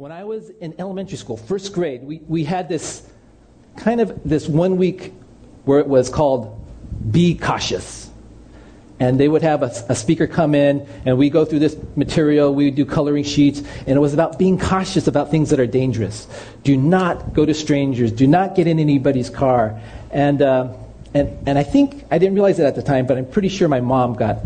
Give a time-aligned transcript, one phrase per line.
[0.00, 3.06] When I was in elementary school, first grade, we, we had this
[3.76, 5.12] kind of this one week
[5.66, 6.58] where it was called
[7.10, 8.08] Be Cautious.
[8.98, 12.54] And they would have a, a speaker come in, and we go through this material,
[12.54, 16.26] we do coloring sheets, and it was about being cautious about things that are dangerous.
[16.62, 19.78] Do not go to strangers, do not get in anybody's car.
[20.12, 20.72] And, uh,
[21.12, 23.68] and, and I think, I didn't realize it at the time, but I'm pretty sure
[23.68, 24.38] my mom got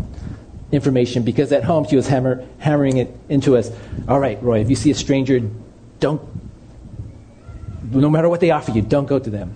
[0.75, 3.71] information because at home she was hammer, hammering it into us.
[4.07, 5.39] All right, Roy, if you see a stranger,
[5.99, 6.21] don't,
[7.91, 9.55] no matter what they offer you, don't go to them.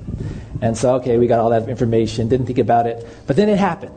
[0.62, 3.08] And so, okay, we got all that information, didn't think about it.
[3.28, 3.95] But then it happened.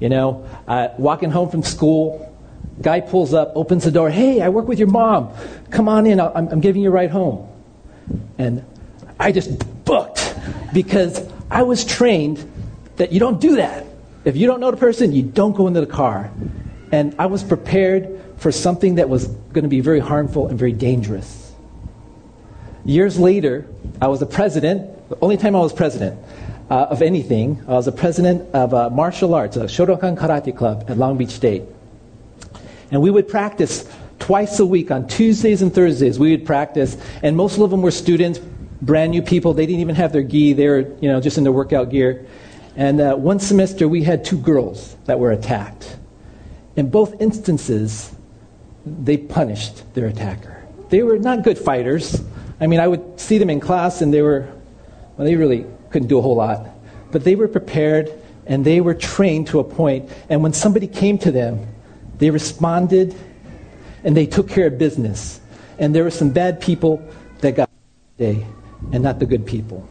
[0.00, 2.34] You know, uh, walking home from school,
[2.82, 4.10] guy pulls up, opens the door.
[4.10, 5.32] Hey, I work with your mom.
[5.70, 6.20] Come on in.
[6.20, 7.48] I'm, I'm giving you a ride home.
[8.38, 8.64] And
[9.18, 10.34] I just booked
[10.72, 12.50] because I was trained
[12.96, 13.86] that you don't do that.
[14.24, 16.30] If you don't know the person, you don't go into the car.
[16.92, 20.72] And I was prepared for something that was going to be very harmful and very
[20.72, 21.52] dangerous.
[22.84, 23.66] Years later,
[24.00, 26.18] I was a president, the only time I was president
[26.70, 30.84] uh, of anything, I was a president of a martial arts, a Shotokan Karate Club
[30.88, 31.62] at Long Beach State.
[32.90, 33.88] And we would practice
[34.18, 36.18] twice a week on Tuesdays and Thursdays.
[36.18, 38.38] We would practice, and most of them were students,
[38.80, 39.52] brand new people.
[39.52, 42.26] They didn't even have their gi, they were you know, just in their workout gear.
[42.76, 45.96] And uh, one semester, we had two girls that were attacked.
[46.76, 48.12] In both instances,
[48.84, 50.62] they punished their attacker.
[50.88, 52.22] They were not good fighters.
[52.60, 54.52] I mean, I would see them in class, and they were,
[55.16, 56.66] well, they really couldn't do a whole lot.
[57.12, 58.12] But they were prepared,
[58.46, 60.10] and they were trained to a point.
[60.28, 61.66] And when somebody came to them,
[62.18, 63.14] they responded,
[64.02, 65.40] and they took care of business.
[65.78, 67.06] And there were some bad people
[67.38, 67.70] that got
[68.18, 68.46] day,
[68.92, 69.88] and not the good people.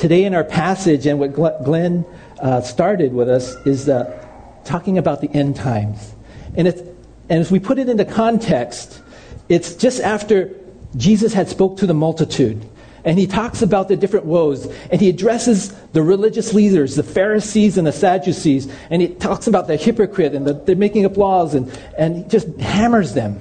[0.00, 2.06] Today, in our passage, and what Glenn
[2.38, 4.26] uh, started with us, is uh,
[4.64, 6.14] talking about the end times.
[6.56, 9.02] And, it's, and as we put it into context,
[9.50, 10.56] it's just after
[10.96, 12.66] Jesus had spoke to the multitude.
[13.04, 14.64] And he talks about the different woes.
[14.90, 18.72] And he addresses the religious leaders, the Pharisees and the Sadducees.
[18.88, 22.22] And he talks about the hypocrite and the, they're making up laws and, and he
[22.22, 23.38] just hammers them.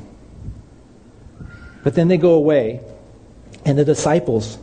[1.86, 2.81] But then they go away.
[3.64, 4.58] And the disciples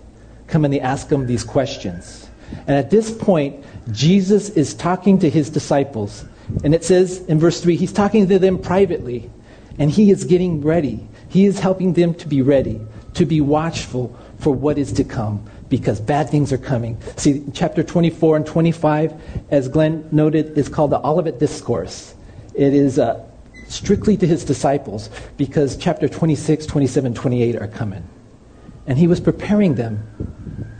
[0.46, 2.28] come and they ask him these questions.
[2.66, 6.24] And at this point, Jesus is talking to his disciples.
[6.64, 9.30] And it says in verse 3, he's talking to them privately.
[9.78, 11.06] And he is getting ready.
[11.28, 12.80] He is helping them to be ready,
[13.14, 16.98] to be watchful for what is to come, because bad things are coming.
[17.16, 19.14] See, chapter 24 and 25,
[19.50, 22.14] as Glenn noted, is called the Olivet Discourse.
[22.54, 23.24] It is uh,
[23.68, 28.08] strictly to his disciples, because chapter 26, 27, 28 are coming.
[28.86, 30.35] And he was preparing them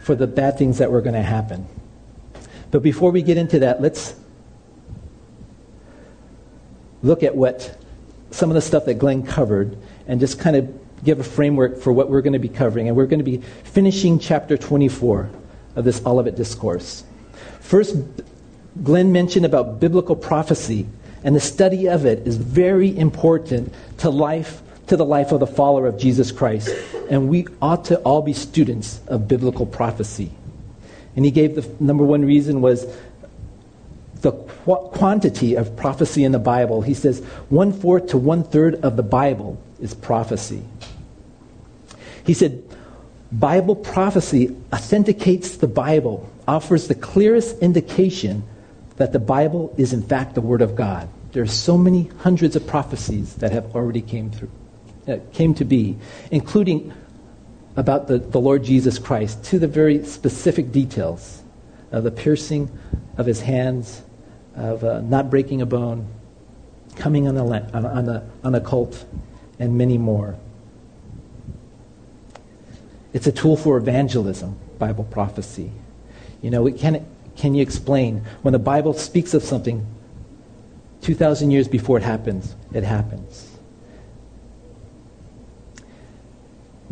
[0.06, 1.66] for the bad things that were going to happen.
[2.70, 4.14] But before we get into that, let's
[7.02, 7.76] look at what
[8.30, 10.72] some of the stuff that Glenn covered and just kind of
[11.02, 12.86] give a framework for what we're going to be covering.
[12.86, 15.28] And we're going to be finishing chapter 24
[15.74, 17.02] of this Olivet Discourse.
[17.58, 17.96] First,
[18.84, 20.86] Glenn mentioned about biblical prophecy,
[21.24, 25.46] and the study of it is very important to life to the life of the
[25.46, 26.70] follower of Jesus Christ.
[27.10, 30.30] And we ought to all be students of biblical prophecy.
[31.14, 32.86] And he gave the number one reason was
[34.20, 36.82] the qu- quantity of prophecy in the Bible.
[36.82, 40.62] He says one fourth to one third of the Bible is prophecy.
[42.24, 42.62] He said,
[43.32, 48.44] Bible prophecy authenticates the Bible, offers the clearest indication
[48.96, 51.08] that the Bible is in fact the Word of God.
[51.32, 54.50] There are so many hundreds of prophecies that have already came through
[55.06, 55.96] uh, came to be,
[56.30, 56.92] including
[57.76, 61.42] about the, the Lord Jesus Christ, to the very specific details
[61.92, 62.70] of the piercing
[63.16, 64.02] of his hands,
[64.54, 66.08] of uh, not breaking a bone,
[66.96, 69.04] coming on a, on, a, on a colt,
[69.58, 70.36] and many more.
[73.12, 75.70] It's a tool for evangelism, Bible prophecy.
[76.42, 77.06] You know, can,
[77.36, 79.86] can you explain when the Bible speaks of something
[81.02, 83.45] 2,000 years before it happens, it happens?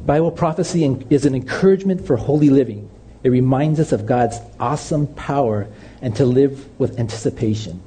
[0.07, 2.91] Bible prophecy is an encouragement for holy living.
[3.23, 5.67] It reminds us of God's awesome power
[6.03, 7.83] and to live with anticipation.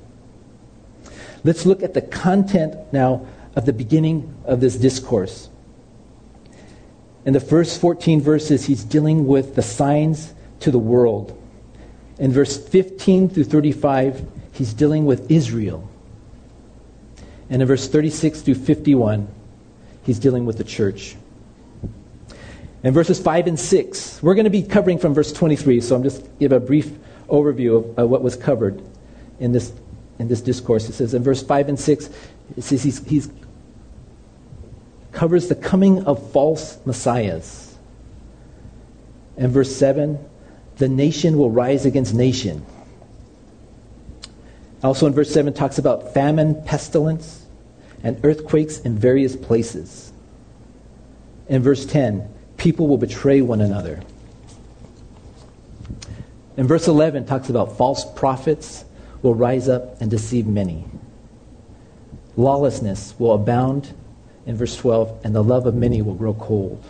[1.43, 5.49] Let's look at the content now of the beginning of this discourse.
[7.25, 11.39] In the first 14 verses, he's dealing with the signs to the world.
[12.17, 15.87] In verse 15 through 35, he's dealing with Israel.
[17.49, 19.27] And in verse 36 through 51,
[20.03, 21.15] he's dealing with the church.
[22.83, 26.03] In verses 5 and 6, we're going to be covering from verse 23, so I'm
[26.03, 26.91] just give a brief
[27.27, 28.81] overview of, of what was covered
[29.39, 29.74] in this,
[30.19, 30.88] in this discourse.
[30.88, 32.09] It says in verse 5 and 6,
[32.56, 33.29] it says he's, he's
[35.12, 37.75] covers the coming of false messiahs.
[39.35, 40.19] And verse 7
[40.77, 42.65] the nation will rise against nation.
[44.83, 47.45] Also in verse 7 talks about famine, pestilence,
[48.03, 50.13] and earthquakes in various places.
[51.50, 54.01] In verse 10, people will betray one another.
[56.57, 58.83] In verse 11 talks about false prophets
[59.21, 60.86] will rise up and deceive many.
[62.36, 63.94] Lawlessness will abound
[64.45, 66.83] in verse 12, and the love of many will grow cold.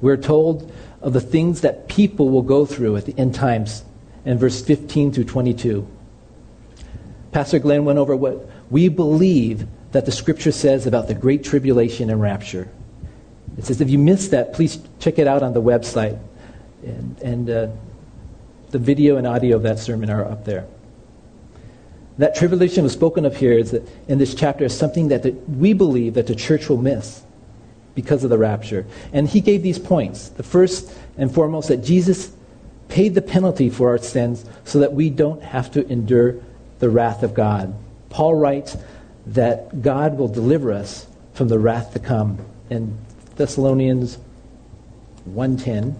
[0.00, 0.70] We're told
[1.00, 3.84] of the things that people will go through at the end times
[4.24, 5.86] in verse 15 through 22.
[7.32, 12.10] Pastor Glenn went over what we believe that the scripture says about the great tribulation
[12.10, 12.68] and rapture.
[13.58, 16.18] It says, if you missed that, please check it out on the website.
[16.82, 17.68] And, and uh,
[18.70, 20.66] the video and audio of that sermon are up there.
[22.18, 25.30] That tribulation was spoken of here is that in this chapter is something that the,
[25.30, 27.22] we believe that the church will miss
[27.94, 28.86] because of the rapture.
[29.12, 30.28] And he gave these points.
[30.28, 32.32] The first and foremost, that Jesus
[32.88, 36.36] paid the penalty for our sins so that we don't have to endure
[36.78, 37.74] the wrath of God.
[38.10, 38.76] Paul writes
[39.26, 42.38] that God will deliver us from the wrath to come
[42.70, 42.96] in
[43.36, 44.18] Thessalonians
[45.30, 45.94] 1:10.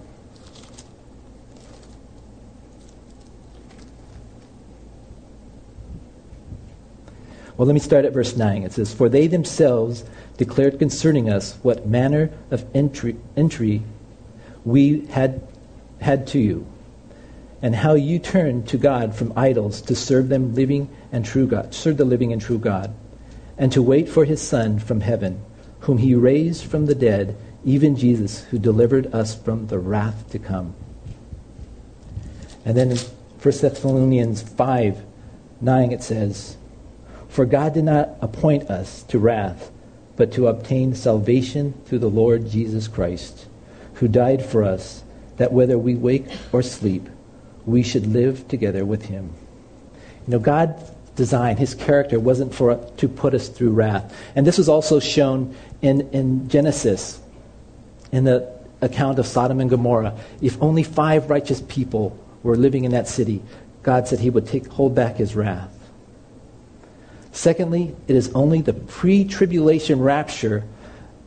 [7.56, 8.64] Well, let me start at verse 9.
[8.64, 10.04] It says, For they themselves
[10.36, 13.82] declared concerning us what manner of entry, entry
[14.64, 15.40] we had
[16.00, 16.66] had to you,
[17.62, 21.72] and how you turned to God from idols to serve them living and true God,
[21.72, 22.92] serve the living and true God,
[23.56, 25.40] and to wait for his Son from heaven,
[25.80, 30.38] whom he raised from the dead, even Jesus, who delivered us from the wrath to
[30.38, 30.74] come.
[32.64, 33.08] And then in 1
[33.42, 35.04] Thessalonians 5
[35.58, 36.56] 9 it says,
[37.28, 39.70] For God did not appoint us to wrath
[40.16, 43.46] but to obtain salvation through the Lord Jesus Christ,
[43.94, 45.04] who died for us,
[45.36, 47.08] that whether we wake or sleep,
[47.66, 49.34] we should live together with him.
[50.26, 54.14] You know, God's design, his character, wasn't for to put us through wrath.
[54.36, 57.20] And this was also shown in, in Genesis,
[58.12, 60.16] in the account of Sodom and Gomorrah.
[60.40, 63.42] If only five righteous people were living in that city,
[63.82, 65.72] God said he would take, hold back his wrath.
[67.32, 70.64] Secondly, it is only the pre tribulation rapture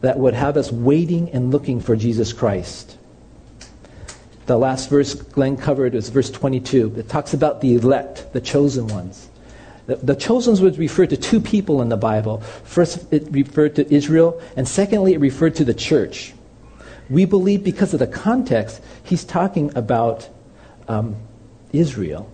[0.02, 2.98] that would have us waiting and looking for Jesus Christ.
[4.46, 6.96] The last verse Glenn covered was verse 22.
[6.98, 9.30] It talks about the elect, the chosen ones.
[9.96, 12.42] The, chosen would refer to two people in the Bible.
[12.64, 16.34] First, it referred to Israel, and secondly, it referred to the church.
[17.10, 20.30] We believe because of the context, he's talking about
[20.88, 21.16] um,
[21.74, 22.32] Israel.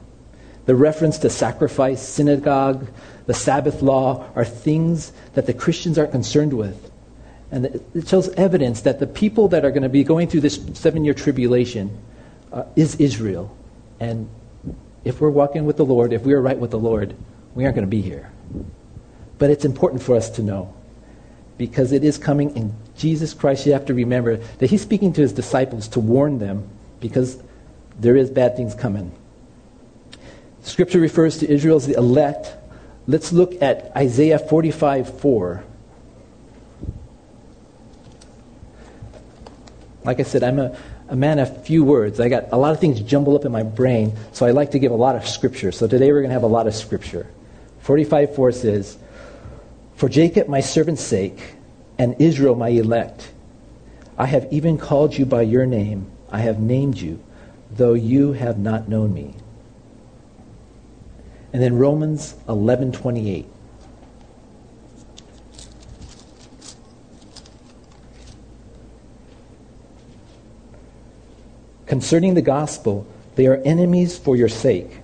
[0.65, 2.87] The reference to sacrifice, synagogue,
[3.25, 6.91] the Sabbath law are things that the Christians aren't concerned with.
[7.51, 10.59] And it shows evidence that the people that are going to be going through this
[10.73, 11.97] seven year tribulation
[12.51, 13.55] uh, is Israel.
[13.99, 14.27] And
[15.05, 17.15] if we're walking with the Lord, if we are right with the Lord,
[17.55, 18.29] we aren't going to be here.
[19.37, 20.73] But it's important for us to know
[21.57, 23.65] because it is coming in Jesus Christ.
[23.65, 26.67] You have to remember that He's speaking to His disciples to warn them
[26.99, 27.37] because
[27.99, 29.11] there is bad things coming.
[30.61, 32.55] Scripture refers to Israel as the elect
[33.07, 35.63] Let's look at Isaiah 45 4.
[40.03, 42.19] Like I said, I'm a, a man of few words.
[42.19, 44.79] I got a lot of things jumbled up in my brain, so I like to
[44.79, 45.71] give a lot of scripture.
[45.71, 47.27] So today we're going to have a lot of scripture.
[47.85, 48.97] 45 4 says,
[49.95, 51.53] For Jacob my servant's sake,
[51.99, 53.31] and Israel my elect,
[54.17, 56.09] I have even called you by your name.
[56.31, 57.23] I have named you,
[57.69, 59.35] though you have not known me.
[61.53, 63.45] And then Romans 11:28.
[71.85, 75.01] Concerning the gospel, they are enemies for your sake,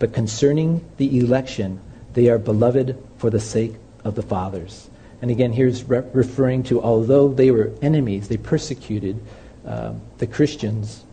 [0.00, 1.80] but concerning the election,
[2.14, 3.74] they are beloved for the sake
[4.04, 4.90] of the fathers.
[5.22, 9.20] And again, here's re- referring to although they were enemies, they persecuted
[9.66, 11.04] uh, the Christians,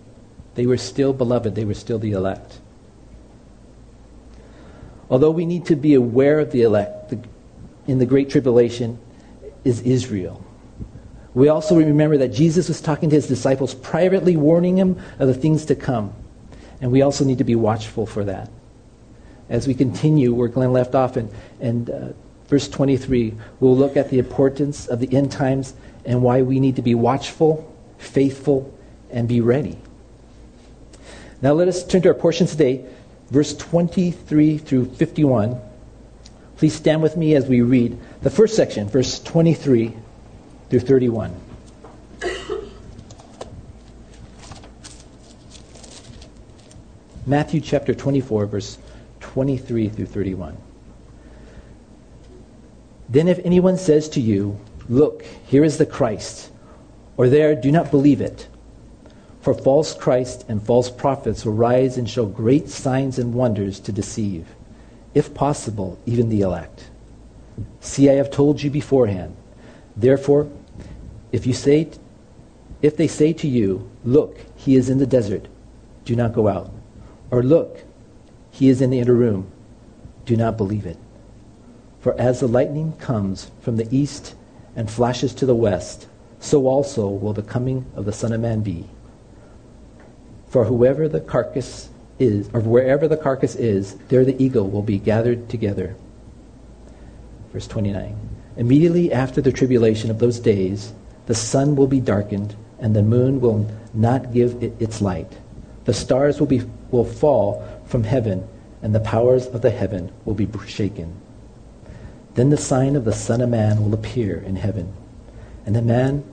[0.56, 2.60] they were still beloved, they were still the elect.
[5.10, 7.20] Although we need to be aware of the elect the,
[7.86, 9.00] in the Great Tribulation,
[9.64, 10.44] is Israel.
[11.34, 15.34] We also remember that Jesus was talking to his disciples privately, warning them of the
[15.34, 16.14] things to come.
[16.82, 18.50] And we also need to be watchful for that.
[19.50, 22.14] As we continue where Glenn left off in, in uh,
[22.48, 25.74] verse 23, we'll look at the importance of the end times
[26.06, 28.74] and why we need to be watchful, faithful,
[29.12, 29.78] and be ready.
[31.42, 32.86] Now let us turn to our portion today
[33.30, 35.60] verse 23 through 51,
[36.58, 39.96] Please stand with me as we read the first section, verse 23
[40.72, 41.36] through 31.
[47.28, 48.80] Matthew chapter 24, verse
[49.38, 50.58] 23 through 31.
[53.08, 56.50] Then if anyone says to you, Look, here is the Christ,
[57.18, 58.48] or there, do not believe it.
[59.42, 63.92] For false Christs and false prophets will rise and show great signs and wonders to
[63.92, 64.48] deceive,
[65.14, 66.90] if possible, even the elect.
[67.80, 69.36] See, I have told you beforehand.
[69.96, 70.50] Therefore,
[71.32, 71.92] if you say,
[72.82, 75.48] if they say to you, Look, he is in the desert,
[76.06, 76.72] do not go out.
[77.30, 77.84] Or look,
[78.58, 79.52] he is in the inner room,
[80.26, 80.98] do not believe it.
[82.00, 84.34] For as the lightning comes from the east
[84.76, 86.08] and flashes to the west,
[86.40, 88.90] so also will the coming of the Son of Man be.
[90.48, 94.98] For whoever the carcass is, or wherever the carcass is, there the eagle will be
[94.98, 95.96] gathered together.
[97.54, 98.18] Verse 29.
[98.56, 100.94] Immediately after the tribulation of those days,
[101.28, 105.32] the sun will be darkened, and the moon will not give it its light.
[105.86, 108.48] The stars will, be, will fall from heaven,
[108.82, 111.14] and the powers of the heaven will be shaken.
[112.36, 114.94] Then the sign of the Son of Man will appear in heaven,
[115.66, 116.24] and the man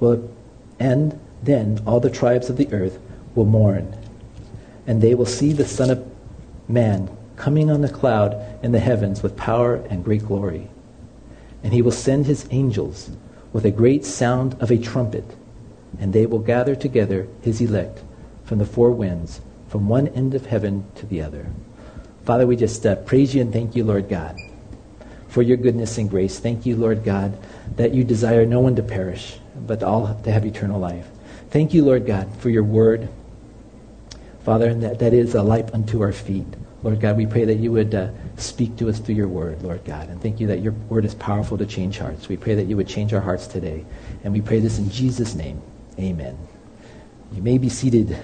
[0.00, 0.28] will,
[0.78, 2.98] and then all the tribes of the earth
[3.34, 3.96] will mourn,
[4.86, 6.04] and they will see the Son of
[6.68, 10.68] Man coming on the cloud in the heavens with power and great glory.
[11.62, 13.10] And he will send his angels
[13.52, 15.36] with a great sound of a trumpet,
[15.98, 18.02] and they will gather together his elect
[18.44, 21.46] from the four winds, from one end of heaven to the other.
[22.24, 24.40] Father, we just uh, praise you and thank you, Lord God
[25.36, 26.38] for your goodness and grace.
[26.38, 27.36] Thank you, Lord God,
[27.76, 31.06] that you desire no one to perish, but all to have eternal life.
[31.50, 33.10] Thank you, Lord God, for your word.
[34.46, 36.46] Father, and that, that is a light unto our feet.
[36.82, 38.08] Lord God, we pray that you would uh,
[38.38, 40.08] speak to us through your word, Lord God.
[40.08, 42.30] And thank you that your word is powerful to change hearts.
[42.30, 43.84] We pray that you would change our hearts today.
[44.24, 45.60] And we pray this in Jesus' name.
[45.98, 46.38] Amen.
[47.32, 48.16] You may be seated.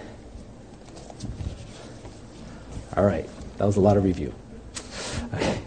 [2.96, 3.28] All right.
[3.58, 4.34] That was a lot of review.
[5.34, 5.58] Okay.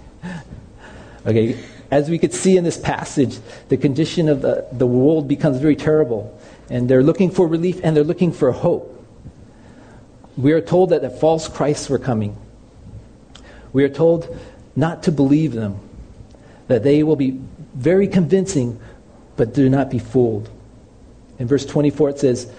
[1.26, 3.40] Okay, as we could see in this passage,
[3.70, 6.40] the condition of the, the world becomes very terrible.
[6.70, 8.92] And they're looking for relief and they're looking for hope.
[10.38, 12.38] We are told that the false Christs were coming.
[13.74, 14.38] We are told
[14.76, 15.80] not to believe them,
[16.68, 17.40] that they will be
[17.74, 18.80] very convincing,
[19.36, 20.50] but do not be fooled.
[21.40, 22.52] In verse 24, it says,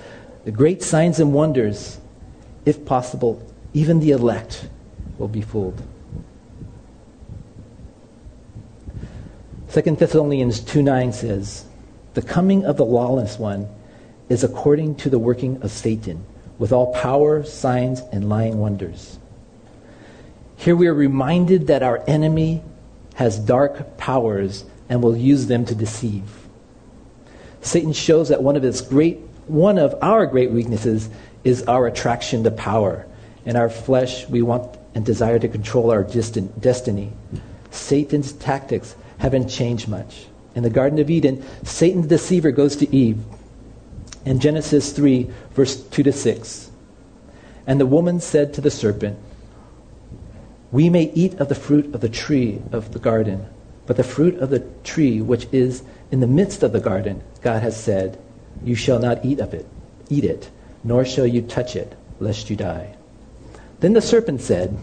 [0.44, 1.98] The great signs and wonders,
[2.64, 3.42] if possible,
[3.76, 4.70] even the elect
[5.18, 5.82] will be fooled.
[9.70, 11.66] 2 Thessalonians 2 9 says,
[12.14, 13.68] The coming of the lawless one
[14.30, 16.24] is according to the working of Satan,
[16.58, 19.18] with all power, signs, and lying wonders.
[20.56, 22.62] Here we are reminded that our enemy
[23.16, 26.48] has dark powers and will use them to deceive.
[27.60, 29.18] Satan shows that one of his great
[29.48, 31.10] one of our great weaknesses
[31.44, 33.06] is our attraction to power.
[33.46, 37.12] In our flesh, we want and desire to control our distant destiny.
[37.70, 40.26] Satan's tactics haven't changed much.
[40.56, 43.18] In the Garden of Eden, Satan the deceiver goes to Eve.
[44.24, 46.70] In Genesis 3, verse 2 to 6.
[47.68, 49.16] And the woman said to the serpent,
[50.72, 53.46] We may eat of the fruit of the tree of the garden,
[53.86, 57.62] but the fruit of the tree which is in the midst of the garden, God
[57.62, 58.18] has said,
[58.64, 59.66] You shall not eat of it,
[60.08, 60.50] eat it,
[60.82, 62.95] nor shall you touch it, lest you die.
[63.80, 64.76] Then the serpent said,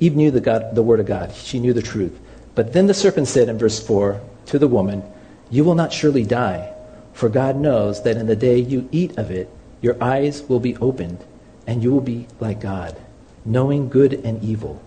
[0.00, 1.34] Eve knew the, God, the word of God.
[1.34, 2.18] She knew the truth.
[2.54, 5.02] But then the serpent said in verse 4 to the woman,
[5.50, 6.72] You will not surely die,
[7.12, 9.48] for God knows that in the day you eat of it,
[9.80, 11.18] your eyes will be opened,
[11.66, 12.96] and you will be like God,
[13.44, 14.82] knowing good and evil.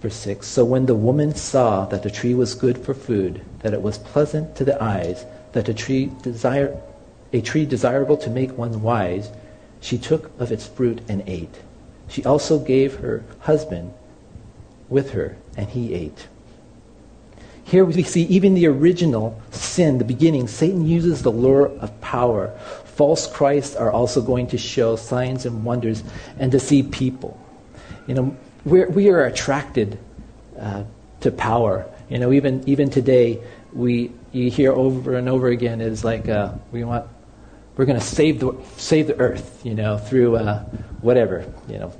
[0.00, 3.72] Verse 6 So when the woman saw that the tree was good for food, that
[3.72, 6.76] it was pleasant to the eyes, that a tree, desire,
[7.32, 9.30] a tree desirable to make one wise,
[9.82, 11.60] she took of its fruit and ate.
[12.08, 13.92] She also gave her husband
[14.88, 16.28] with her, and he ate.
[17.64, 22.48] Here we see even the original sin, the beginning, Satan uses the lure of power.
[22.84, 26.04] False Christs are also going to show signs and wonders
[26.38, 27.40] and deceive people.
[28.06, 29.98] You know, we're, we are attracted
[30.58, 30.84] uh,
[31.20, 31.86] to power.
[32.08, 33.40] You know, even, even today,
[33.72, 37.08] we, you hear over and over again is like, uh, we want,
[37.76, 40.60] we're going to save the, save the earth, you know, through uh,
[41.00, 41.92] whatever, you know,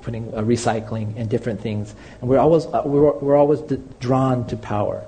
[0.00, 1.94] putting uh, recycling and different things.
[2.20, 3.60] And we're always, uh, we're, we're always
[4.00, 5.04] drawn to power.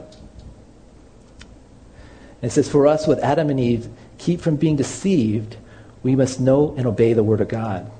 [2.42, 5.56] And it says, for us with Adam and Eve, keep from being deceived,
[6.02, 7.90] we must know and obey the Word of God.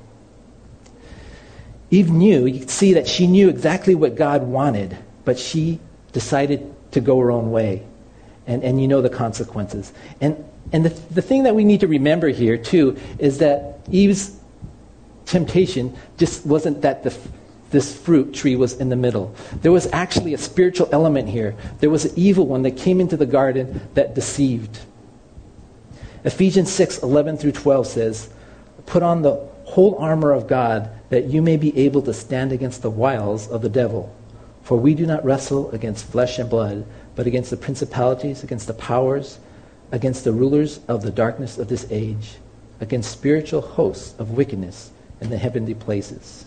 [1.90, 5.80] Eve knew, you could see that she knew exactly what God wanted, but she
[6.12, 7.85] decided to go her own way.
[8.47, 9.92] And, and you know the consequences.
[10.21, 14.38] And, and the, the thing that we need to remember here, too, is that Eve's
[15.26, 17.16] temptation just wasn't that the,
[17.71, 19.35] this fruit tree was in the middle.
[19.62, 21.54] There was actually a spiritual element here.
[21.80, 24.78] There was an evil one that came into the garden that deceived.
[26.25, 28.30] Ephesians 6 11 through 12 says,
[28.87, 32.83] Put on the whole armor of God that you may be able to stand against
[32.83, 34.14] the wiles of the devil.
[34.62, 38.75] For we do not wrestle against flesh and blood, but against the principalities, against the
[38.75, 39.38] powers,
[39.94, 42.34] against the rulers of the darkness of this age,
[42.80, 46.46] against spiritual hosts of wickedness in the heavenly places.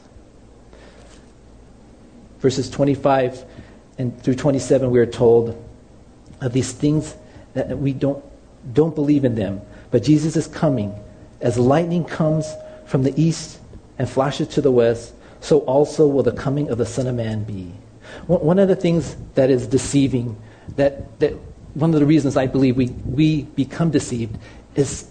[2.39, 3.45] Verses 25
[3.99, 5.55] and through 27, we are told
[6.41, 7.15] of these things
[7.53, 8.21] that we don't,
[8.73, 9.61] don't believe in them.
[9.91, 10.93] But Jesus is coming.
[11.39, 12.53] As lightning comes
[12.85, 13.59] from the east
[13.97, 17.45] and flashes to the west, so also will the coming of the Son of Man
[17.45, 17.71] be.
[18.27, 20.35] One of the things that is deceiving,
[20.75, 21.33] that, that
[21.77, 24.35] one of the reasons I believe we, we become deceived,
[24.75, 25.07] is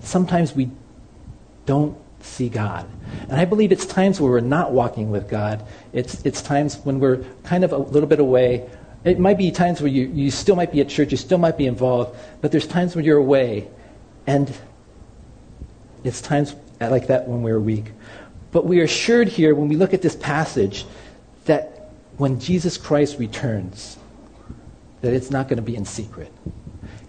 [0.00, 0.70] sometimes we
[1.64, 2.86] don't see God.
[3.30, 5.64] And I believe it's times where we're not walking with God.
[5.94, 8.68] It's, it's times when we're kind of a little bit away.
[9.04, 11.56] It might be times where you, you still might be at church, you still might
[11.56, 13.68] be involved, but there's times when you're away.
[14.26, 14.54] And
[16.04, 17.92] it's times like that when we're weak.
[18.50, 20.84] But we are assured here when we look at this passage
[21.46, 23.96] that when Jesus Christ returns,
[25.02, 26.32] that it's not going to be in secret.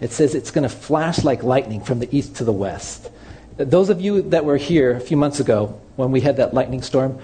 [0.00, 3.10] It says it's going to flash like lightning from the east to the west.
[3.56, 6.82] Those of you that were here a few months ago when we had that lightning
[6.82, 7.18] storm,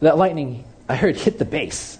[0.00, 1.98] that lightning, I heard, hit the base.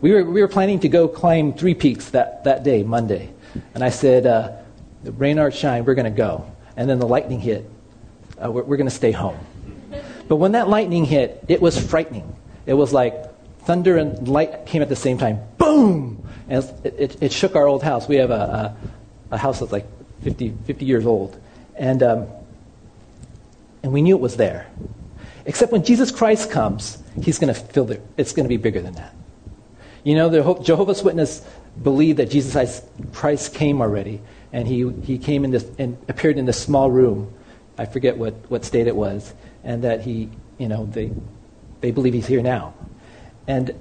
[0.00, 3.30] We were, we were planning to go climb three peaks that, that day, Monday.
[3.74, 4.52] And I said, uh,
[5.02, 6.50] the rain or shine, we're going to go.
[6.76, 7.68] And then the lightning hit.
[8.42, 9.38] Uh, we're, we're going to stay home.
[10.28, 12.36] But when that lightning hit, it was frightening.
[12.66, 13.14] It was like
[13.60, 15.40] thunder and light came at the same time.
[15.58, 16.19] Boom!
[16.50, 18.06] And it, it, it shook our old house.
[18.06, 18.76] We have a,
[19.30, 19.86] a, a house that's like
[20.22, 21.40] 50, 50 years old.
[21.76, 22.26] And um,
[23.82, 24.66] and we knew it was there.
[25.46, 28.02] Except when Jesus Christ comes, he's going to fill it.
[28.16, 29.14] It's going to be bigger than that.
[30.04, 31.44] You know, the Jehovah's Witness
[31.82, 32.82] believe that Jesus
[33.12, 34.20] Christ came already,
[34.52, 37.32] and he, he came in this and appeared in this small room.
[37.78, 39.32] I forget what, what state it was,
[39.64, 41.12] and that he, you know, they,
[41.80, 42.74] they believe he's here now.
[43.46, 43.78] And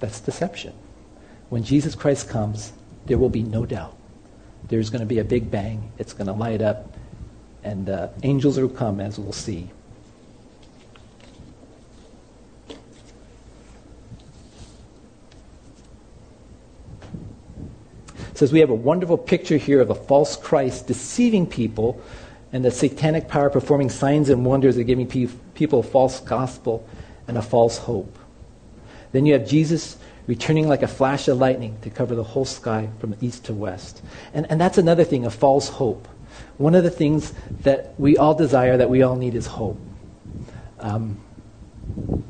[0.00, 0.72] that's deception.
[1.50, 2.72] When Jesus Christ comes,
[3.06, 3.96] there will be no doubt.
[4.68, 5.92] There's going to be a big bang.
[5.98, 6.96] It's going to light up
[7.62, 9.68] and uh, angels will come, as we'll see.
[18.30, 22.00] It says we have a wonderful picture here of a false Christ deceiving people
[22.52, 26.88] and the satanic power performing signs and wonders and giving pe- people a false gospel
[27.28, 28.16] and a false hope.
[29.12, 29.96] Then you have Jesus
[30.26, 34.02] returning like a flash of lightning to cover the whole sky from east to west.
[34.32, 36.06] And, and that's another thing, a false hope
[36.58, 39.78] one of the things that we all desire, that we all need, is hope.
[40.78, 41.18] Um,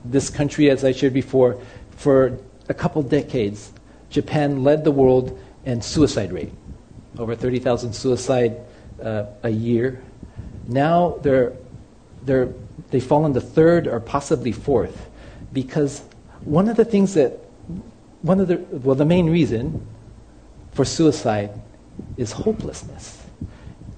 [0.04, 1.60] this country, as I shared before,
[1.96, 2.38] for
[2.68, 3.72] a couple decades,
[4.08, 6.52] Japan led the world in suicide rate.
[7.18, 8.60] Over 30,000 suicide
[9.02, 10.00] uh, a year.
[10.68, 11.54] Now they're,
[12.22, 12.52] they're,
[12.90, 15.08] they fall third or possibly fourth
[15.52, 16.02] because
[16.44, 17.38] one of the things that,
[18.22, 19.86] one of the, well, the main reason
[20.72, 21.50] for suicide
[22.16, 23.20] is hopelessness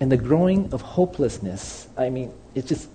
[0.03, 1.87] and the growing of hopelessness.
[1.97, 2.89] I mean, it's just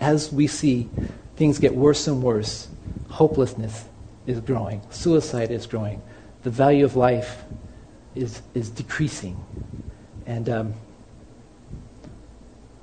[0.00, 0.88] as we see
[1.36, 2.68] things get worse and worse,
[3.10, 3.84] hopelessness
[4.26, 6.00] is growing, suicide is growing,
[6.42, 7.44] the value of life
[8.14, 9.36] is, is decreasing.
[10.24, 10.74] And um,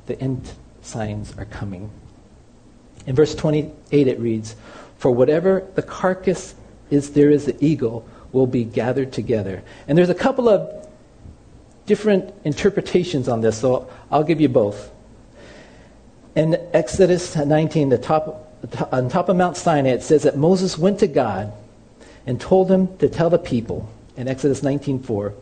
[0.05, 0.51] the end
[0.83, 1.89] signs are coming.
[3.07, 4.55] In verse 28, it reads,
[5.01, 6.53] For whatever the carcass
[6.91, 9.63] is, there is the eagle will be gathered together.
[9.87, 10.87] And there's a couple of
[11.87, 14.91] different interpretations on this, so I'll give you both.
[16.35, 18.53] In Exodus 19, the top,
[18.91, 21.51] on top of Mount Sinai, it says that Moses went to God
[22.27, 25.33] and told him to tell the people in Exodus 19:4,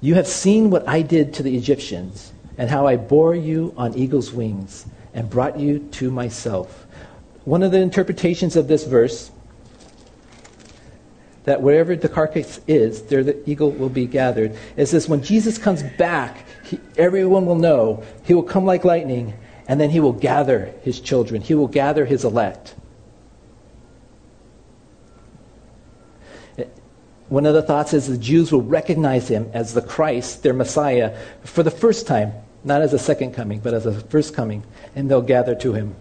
[0.00, 3.94] "You have seen what I did to the Egyptians and how I bore you on
[3.94, 6.83] eagle's wings and brought you to myself."
[7.44, 9.30] One of the interpretations of this verse
[11.44, 14.56] that wherever the carcass is, there the eagle will be gathered.
[14.76, 18.02] It says, when Jesus comes back, he, everyone will know.
[18.24, 19.34] He will come like lightning,
[19.68, 21.42] and then he will gather his children.
[21.42, 22.74] He will gather his elect.
[27.28, 31.16] One of the thoughts is the Jews will recognize him as the Christ, their Messiah,
[31.42, 32.32] for the first time
[32.64, 35.94] not as a second coming, but as a first coming, and they'll gather to him.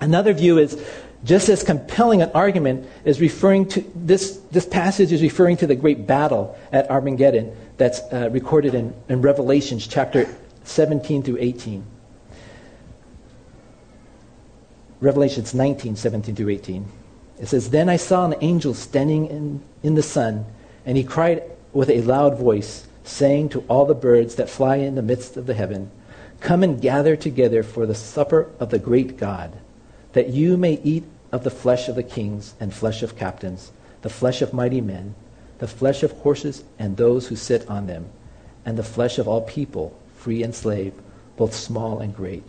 [0.00, 0.82] Another view is
[1.24, 5.74] just as compelling an argument is referring to this, this passage is referring to the
[5.74, 10.28] great battle at Armageddon that's uh, recorded in, in Revelations chapter
[10.64, 11.84] 17 through 18.
[15.00, 16.86] Revelations 19, 17 through 18.
[17.40, 20.46] It says, Then I saw an angel standing in, in the sun,
[20.86, 24.94] and he cried with a loud voice, saying to all the birds that fly in
[24.94, 25.90] the midst of the heaven,
[26.40, 29.58] Come and gather together for the supper of the great God,
[30.14, 33.72] that you may eat of the flesh of the kings and flesh of captains,
[34.02, 35.14] the flesh of mighty men,
[35.58, 38.06] the flesh of horses and those who sit on them,
[38.64, 40.94] and the flesh of all people, free and slave,
[41.36, 42.48] both small and great.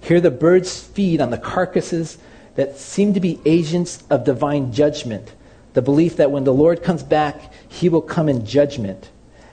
[0.00, 2.18] Here the birds feed on the carcasses
[2.54, 5.34] that seem to be agents of divine judgment,
[5.72, 9.10] the belief that when the Lord comes back, he will come in judgment.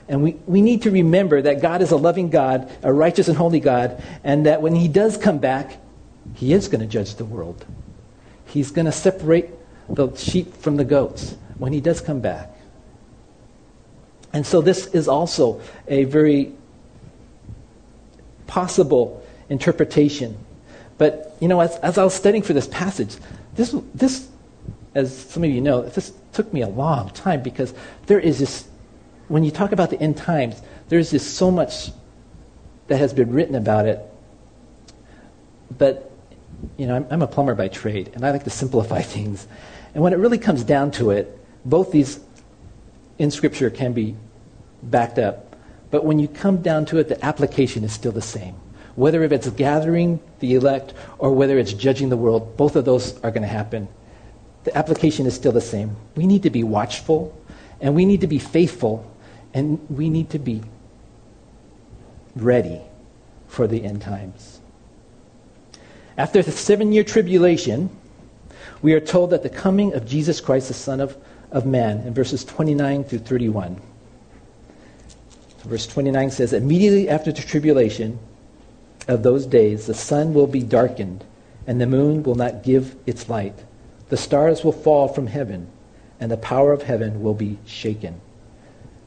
[0.08, 3.36] And we, we need to remember that God is a loving God, a righteous and
[3.36, 5.78] holy God, and that when he does come back,
[6.34, 7.64] he is going to judge the world.
[8.46, 9.50] He's going to separate
[9.88, 12.50] the sheep from the goats when he does come back.
[14.32, 16.52] And so this is also a very
[18.46, 20.36] possible interpretation.
[20.98, 23.16] But, you know, as, as I was studying for this passage,
[23.54, 24.28] this, this,
[24.94, 27.72] as some of you know, this took me a long time because
[28.06, 28.68] there is this,
[29.28, 31.90] when you talk about the end times, there's just so much
[32.88, 34.00] that has been written about it.
[35.76, 36.07] But,
[36.76, 39.46] you know, I'm, I'm a plumber by trade, and I like to simplify things.
[39.94, 42.20] And when it really comes down to it, both these
[43.18, 44.16] in Scripture can be
[44.82, 45.56] backed up.
[45.90, 48.54] But when you come down to it, the application is still the same.
[48.94, 53.18] Whether if it's gathering the elect or whether it's judging the world, both of those
[53.22, 53.88] are going to happen.
[54.64, 55.96] The application is still the same.
[56.16, 57.34] We need to be watchful
[57.80, 59.10] and we need to be faithful
[59.54, 60.62] and we need to be
[62.36, 62.80] ready
[63.46, 64.57] for the end times.
[66.18, 67.90] After the seven year tribulation,
[68.82, 71.16] we are told that the coming of Jesus Christ, the Son of,
[71.52, 73.80] of Man, in verses 29 through 31.
[75.60, 78.18] Verse 29 says, Immediately after the tribulation
[79.06, 81.24] of those days, the sun will be darkened,
[81.68, 83.54] and the moon will not give its light.
[84.08, 85.70] The stars will fall from heaven,
[86.18, 88.20] and the power of heaven will be shaken.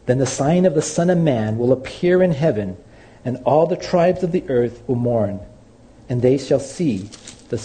[0.06, 2.78] Then the sign of the Son of Man will appear in heaven,
[3.26, 5.42] and all the tribes of the earth will mourn,
[6.12, 7.10] and they shall see
[7.48, 7.58] the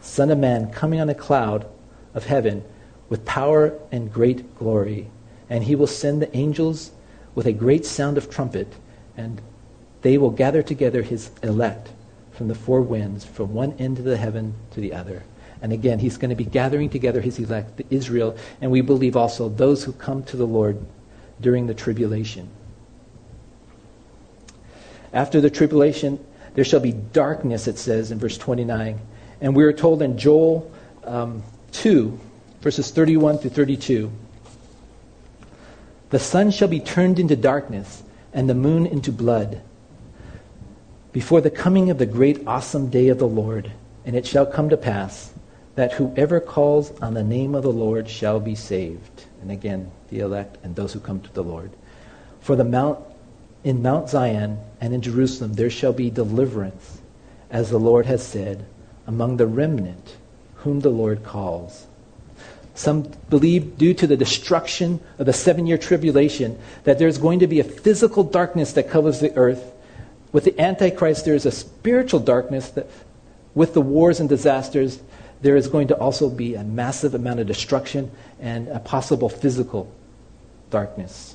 [0.00, 1.66] Son of Man coming on a cloud
[2.14, 2.62] of heaven
[3.08, 5.10] with power and great glory.
[5.50, 6.92] And he will send the angels
[7.34, 8.72] with a great sound of trumpet,
[9.16, 9.42] and
[10.02, 11.88] they will gather together his elect
[12.30, 15.24] from the four winds, from one end of the heaven to the other.
[15.60, 19.48] And again, he's going to be gathering together his elect, Israel, and we believe also
[19.48, 20.78] those who come to the Lord
[21.40, 22.48] during the tribulation.
[25.12, 29.00] After the tribulation, there shall be darkness, it says in verse 29.
[29.40, 30.70] And we are told in Joel
[31.04, 32.18] um, 2,
[32.60, 34.12] verses 31 through 32
[36.12, 38.02] the sun shall be turned into darkness,
[38.34, 39.62] and the moon into blood,
[41.10, 43.72] before the coming of the great awesome day of the Lord.
[44.04, 45.32] And it shall come to pass
[45.74, 49.24] that whoever calls on the name of the Lord shall be saved.
[49.40, 51.70] And again, the elect and those who come to the Lord.
[52.40, 52.98] For the mount
[53.64, 57.00] in Mount Zion and in Jerusalem there shall be deliverance,
[57.50, 58.66] as the Lord has said,
[59.06, 60.16] among the remnant
[60.56, 61.86] whom the Lord calls.
[62.74, 67.46] Some believe, due to the destruction of the seven year tribulation, that there's going to
[67.46, 69.72] be a physical darkness that covers the earth.
[70.32, 72.88] With the Antichrist, there is a spiritual darkness that,
[73.54, 74.98] with the wars and disasters,
[75.42, 79.92] there is going to also be a massive amount of destruction and a possible physical
[80.70, 81.31] darkness.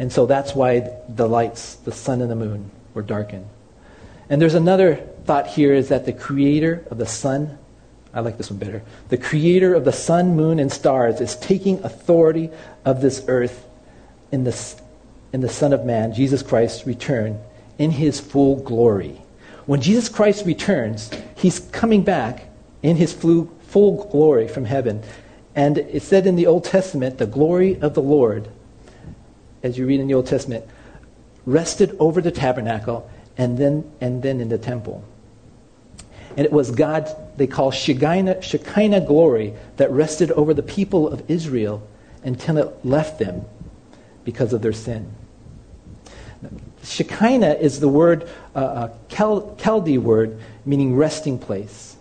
[0.00, 3.46] And so that's why the lights, the sun and the moon, were darkened.
[4.28, 7.58] And there's another thought here is that the creator of the sun
[8.12, 8.82] I like this one better.
[9.08, 12.50] The creator of the sun, moon, and stars is taking authority
[12.84, 13.66] of this earth
[14.32, 14.80] in the,
[15.32, 17.38] in the Son of Man, Jesus Christ, return
[17.78, 19.22] in his full glory.
[19.66, 22.48] When Jesus Christ returns, he's coming back
[22.82, 25.02] in his full glory from heaven.
[25.54, 28.48] And it said in the Old Testament, the glory of the Lord,
[29.62, 30.64] as you read in the Old Testament,
[31.46, 35.04] rested over the tabernacle and then, and then in the temple.
[36.36, 41.28] And it was God, they call Shekinah, Shekinah glory, that rested over the people of
[41.28, 41.86] Israel
[42.22, 43.44] until it left them
[44.24, 45.10] because of their sin.
[46.82, 51.96] Shekinah is the word, uh, a Chaldee word, meaning resting place.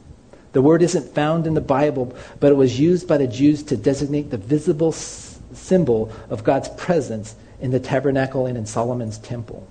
[0.53, 3.77] The word isn't found in the Bible, but it was used by the Jews to
[3.77, 9.67] designate the visible s- symbol of God's presence in the tabernacle and in Solomon's temple.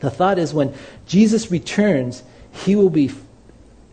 [0.00, 0.74] The thought is when
[1.06, 3.10] Jesus returns, he will be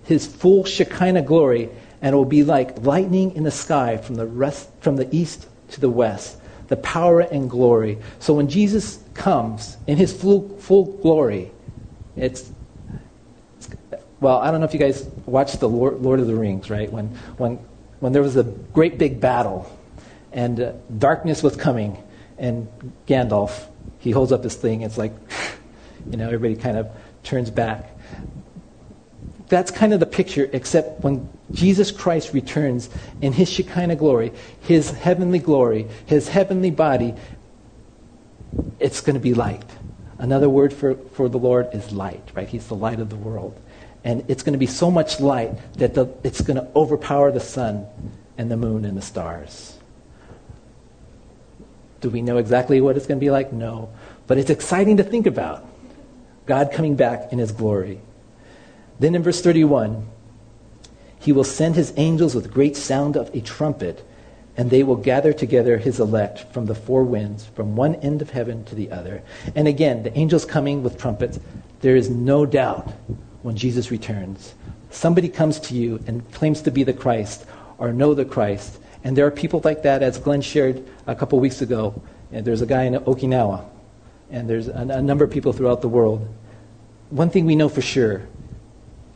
[0.06, 1.70] his full Shekinah glory,
[2.02, 5.48] and it will be like lightning in the sky from the, rest, from the east
[5.72, 6.38] to the west,
[6.70, 7.98] the power and glory.
[8.20, 11.52] So when Jesus comes in his full, full glory,
[12.16, 12.50] it's,
[13.58, 13.70] it's,
[14.22, 16.92] well, I don't know if you guys watched the Lord, Lord of the Rings, right?
[16.92, 17.60] When, when,
[18.00, 19.70] when there was a great big battle
[20.32, 22.02] and uh, darkness was coming,
[22.38, 22.68] and
[23.08, 23.68] Gandalf,
[24.00, 25.14] he holds up his thing, it's like,
[26.10, 26.90] you know, everybody kind of
[27.24, 27.98] turns back
[29.50, 32.90] that's kind of the picture, except when Jesus Christ returns
[33.22, 37.14] in his Shekinah glory, his heavenly glory, his heavenly body,
[38.80, 39.64] it's going to be light.
[40.20, 42.48] Another word for, for the Lord is light, right?
[42.48, 43.60] He's the light of the world.
[44.04, 47.40] And it's going to be so much light that the, it's going to overpower the
[47.40, 47.88] sun
[48.38, 49.77] and the moon and the stars.
[52.02, 53.52] Do we know exactly what it's going to be like?
[53.52, 53.90] No.
[54.28, 55.66] But it's exciting to think about.
[56.46, 58.00] God coming back in his glory.
[59.00, 60.08] Then in verse 31,
[61.20, 64.08] he will send his angels with great sound of a trumpet,
[64.56, 68.30] and they will gather together his elect from the four winds, from one end of
[68.30, 69.22] heaven to the other.
[69.56, 71.40] And again, the angels coming with trumpets.
[71.82, 72.92] There is no doubt
[73.44, 74.56] when Jesus returns.
[74.90, 77.46] Somebody comes to you and claims to be the Christ
[77.78, 78.80] or know the Christ.
[79.08, 82.02] And there are people like that, as Glenn shared a couple weeks ago.
[82.34, 83.64] And there's a guy in Okinawa,
[84.30, 86.28] and there's a, a number of people throughout the world.
[87.10, 88.28] One thing we know for sure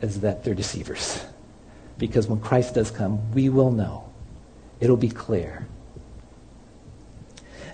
[0.00, 1.22] is that they're deceivers.
[1.98, 4.10] Because when Christ does come, we will know.
[4.80, 5.66] It'll be clear.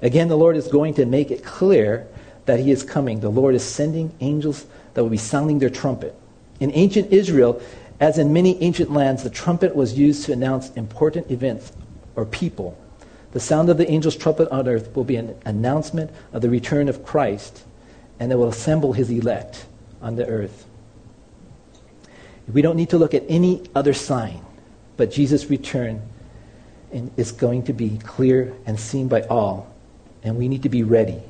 [0.03, 2.09] Again, the Lord is going to make it clear
[2.47, 3.21] that He is coming.
[3.21, 6.17] The Lord is sending angels that will be sounding their trumpet.
[6.59, 7.63] In ancient Israel,
[8.01, 11.71] as in many ancient lands, the trumpet was used to announce important events
[12.19, 12.77] or people.
[13.31, 16.89] The sound of the angel's trumpet on earth will be an announcement of the return
[16.89, 17.63] of Christ,
[18.19, 19.67] and it will assemble his elect
[20.03, 20.67] on the earth.
[22.53, 24.45] We don't need to look at any other sign,
[24.97, 26.03] but Jesus' return
[27.17, 29.73] is going to be clear and seen by all.
[30.25, 31.23] And we need to be ready,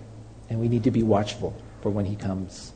[0.49, 2.73] and we need to be watchful for when he comes.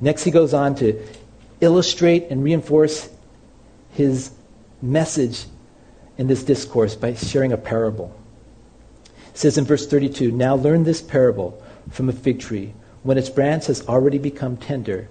[0.00, 1.02] Next, he goes on to
[1.60, 3.08] illustrate and reinforce
[3.90, 4.30] his
[4.82, 5.46] message
[6.18, 8.14] in this discourse by sharing a parable.
[9.28, 12.72] It says in verse 32 Now learn this parable from a fig tree.
[13.02, 15.08] When its branch has already become tender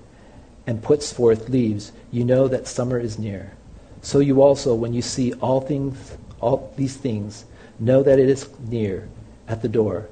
[0.67, 3.53] and puts forth leaves, you know that summer is near.
[4.01, 7.45] So you also, when you see all things, all these things,
[7.79, 9.07] know that it is near
[9.47, 10.09] at the door.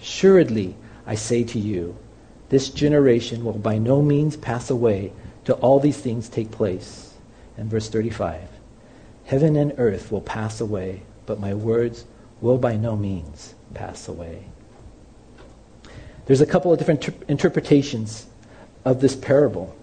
[0.00, 1.96] Assuredly, I say to you,
[2.48, 5.12] this generation will by no means pass away
[5.50, 7.12] till all these things take place.
[7.56, 8.48] And verse 35
[9.24, 12.04] Heaven and earth will pass away, but my words
[12.40, 14.44] will by no means pass away.
[16.26, 18.26] There's a couple of different ter- interpretations
[18.84, 19.74] of this parable.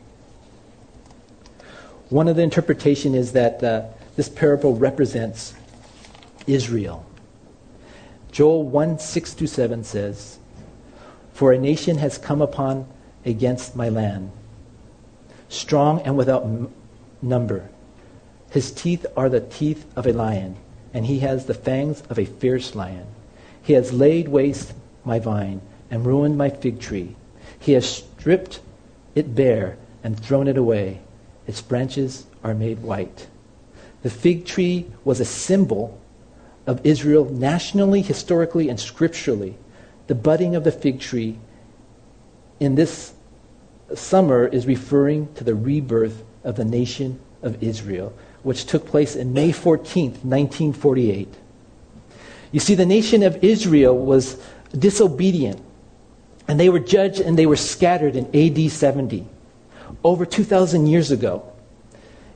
[2.07, 5.53] One of the interpretation is that uh, this parable represents
[6.47, 7.05] Israel.
[8.31, 10.39] Joel 1 6 to 7 says,
[11.33, 12.87] For a nation has come upon
[13.25, 14.31] against my land,
[15.49, 16.71] strong and without m-
[17.21, 17.69] number.
[18.51, 20.55] His teeth are the teeth of a lion,
[20.93, 23.07] and he has the fangs of a fierce lion.
[23.61, 27.15] He has laid waste my vine and ruined my fig tree.
[27.59, 28.61] He has stripped
[29.15, 31.01] it bare and thrown it away.
[31.47, 33.27] Its branches are made white.
[34.03, 35.99] The fig tree was a symbol
[36.65, 39.57] of Israel nationally, historically, and scripturally.
[40.07, 41.39] The budding of the fig tree
[42.59, 43.13] in this
[43.95, 49.33] summer is referring to the rebirth of the nation of Israel, which took place in
[49.33, 51.33] May 14th, 1948.
[52.51, 54.41] You see, the nation of Israel was
[54.77, 55.61] disobedient
[56.47, 59.27] and they were judged and they were scattered in AD 70,
[60.03, 61.51] over 2,000 years ago.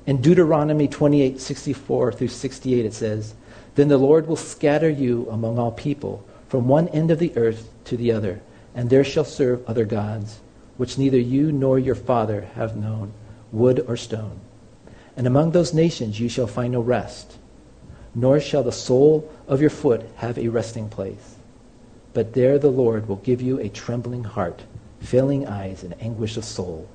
[0.06, 3.34] In Deuteronomy 28 64 through 68, it says,
[3.76, 7.70] Then the Lord will scatter you among all people, from one end of the earth
[7.86, 8.42] to the other,
[8.76, 10.40] and there shall serve other gods,
[10.82, 13.14] which neither you nor your father have known,
[13.52, 14.40] wood or stone.
[15.16, 17.38] And among those nations you shall find no rest,
[18.16, 21.36] nor shall the sole of your foot have a resting place.
[22.16, 24.64] But there the Lord will give you a trembling heart,
[25.00, 26.90] failing eyes, and anguish of soul.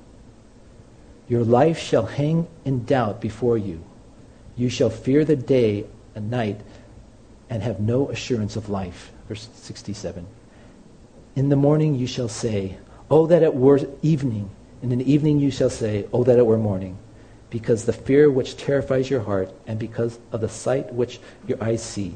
[1.29, 3.81] Your life shall hang in doubt before you.
[4.57, 6.59] You shall fear the day and night
[7.49, 9.13] and have no assurance of life.
[9.29, 10.27] Verse 67.
[11.37, 14.49] In the morning you shall say, Oh, that it were evening.
[14.81, 16.97] And in the evening you shall say, Oh, that it were morning.
[17.49, 21.81] Because the fear which terrifies your heart, and because of the sight which your eyes
[21.81, 22.15] see,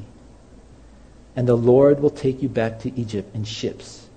[1.34, 4.08] and the Lord will take you back to Egypt in ships,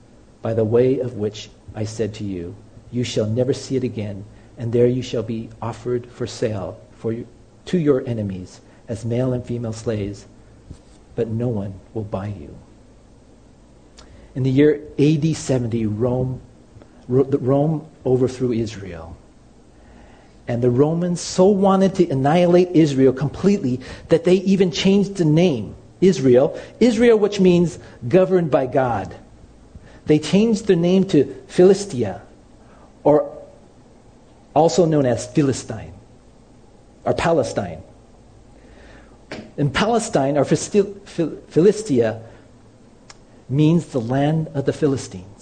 [0.41, 2.55] by the way of which I said to you,
[2.91, 4.25] You shall never see it again,
[4.57, 7.27] and there you shall be offered for sale for you,
[7.65, 10.25] to your enemies as male and female slaves,
[11.15, 12.55] but no one will buy you.
[14.35, 16.41] In the year AD 70, Rome,
[17.07, 19.15] Rome overthrew Israel.
[20.47, 25.75] And the Romans so wanted to annihilate Israel completely that they even changed the name,
[26.01, 26.59] Israel.
[26.79, 29.15] Israel, which means governed by God.
[30.05, 32.21] They changed their name to Philistia,
[33.03, 33.31] or
[34.53, 35.93] also known as Philistine,
[37.05, 37.81] or Palestine.
[39.57, 42.21] In Palestine, or Philistia,
[43.49, 45.34] means the land of the Philistines.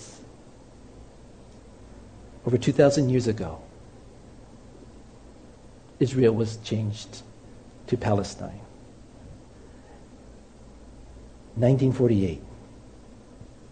[2.46, 3.62] Over 2,000 years ago,
[6.00, 7.22] Israel was changed
[7.88, 8.60] to Palestine.
[11.56, 12.42] 1948,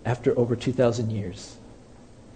[0.06, 1.58] after over 2,000 years,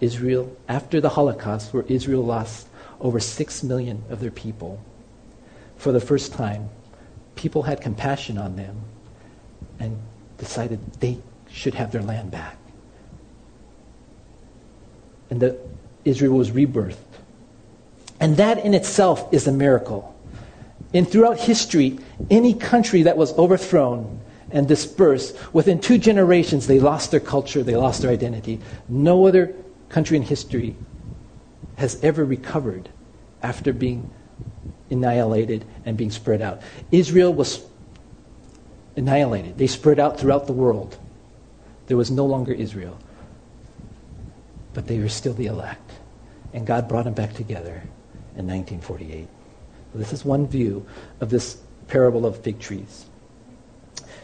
[0.00, 2.68] Israel, after the Holocaust, where Israel lost
[3.00, 4.82] over 6 million of their people,
[5.76, 6.68] for the first time,
[7.34, 8.80] people had compassion on them
[9.78, 9.96] and
[10.36, 11.18] decided they
[11.48, 12.58] should have their land back.
[15.30, 15.58] And that
[16.06, 16.96] Israel was rebirthed.
[18.18, 20.14] And that in itself is a miracle.
[20.94, 21.98] And throughout history,
[22.30, 27.76] any country that was overthrown and dispersed, within two generations, they lost their culture, they
[27.76, 28.60] lost their identity.
[28.88, 29.54] No other
[29.88, 30.76] country in history
[31.76, 32.88] has ever recovered
[33.42, 34.08] after being
[34.88, 36.62] annihilated and being spread out.
[36.90, 37.66] Israel was
[38.96, 40.96] annihilated, they spread out throughout the world.
[41.88, 42.98] There was no longer Israel.
[44.72, 45.85] But they were still the elect.
[46.56, 47.82] And God brought them back together
[48.34, 49.28] in 1948.
[49.94, 50.84] This is one view
[51.20, 53.06] of this parable of fig trees.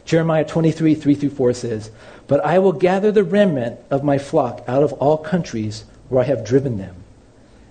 [0.04, 1.90] Jeremiah 23, 3 through 4 says,
[2.26, 6.26] But I will gather the remnant of my flock out of all countries where I
[6.26, 6.96] have driven them,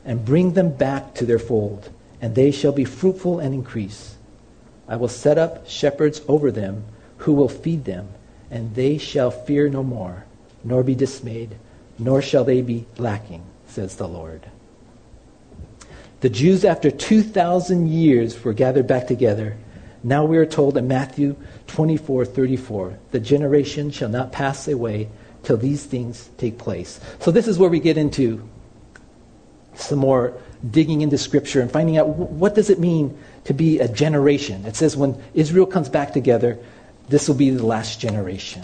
[0.06, 1.90] and bring them back to their fold,
[2.22, 4.16] and they shall be fruitful and increase.
[4.88, 6.86] I will set up shepherds over them
[7.18, 8.08] who will feed them
[8.52, 10.26] and they shall fear no more,
[10.64, 11.56] nor be dismayed,
[11.98, 13.42] nor shall they be lacking,
[13.72, 14.46] says the Lord.
[16.20, 19.58] The Jews, after 2,000 years, were gathered back together.
[20.04, 21.36] Now we are told in Matthew
[21.68, 25.10] 24 34, the generation shall not pass away
[25.44, 27.00] till these things take place.
[27.20, 28.48] So, this is where we get into
[29.76, 30.38] some more
[30.70, 34.66] digging into Scripture and finding out what does it mean to be a generation.
[34.66, 36.60] It says when Israel comes back together,
[37.10, 38.64] this will be the last generation.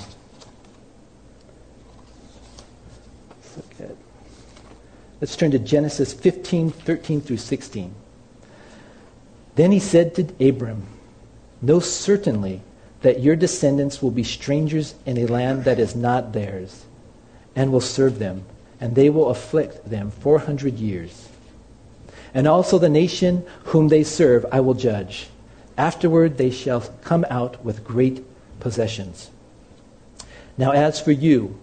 [3.55, 3.89] Let's,
[5.19, 7.93] Let's turn to Genesis 15, 13 through 16.
[9.55, 10.85] Then he said to Abram,
[11.61, 12.61] Know certainly
[13.01, 16.85] that your descendants will be strangers in a land that is not theirs,
[17.55, 18.43] and will serve them,
[18.79, 21.29] and they will afflict them 400 years.
[22.33, 25.29] And also the nation whom they serve I will judge.
[25.77, 28.23] Afterward they shall come out with great
[28.59, 29.31] possessions.
[30.57, 31.57] Now, as for you,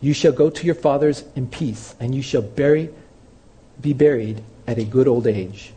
[0.00, 2.90] you shall go to your fathers in peace, and you shall bury,
[3.80, 5.72] be buried at a good old age.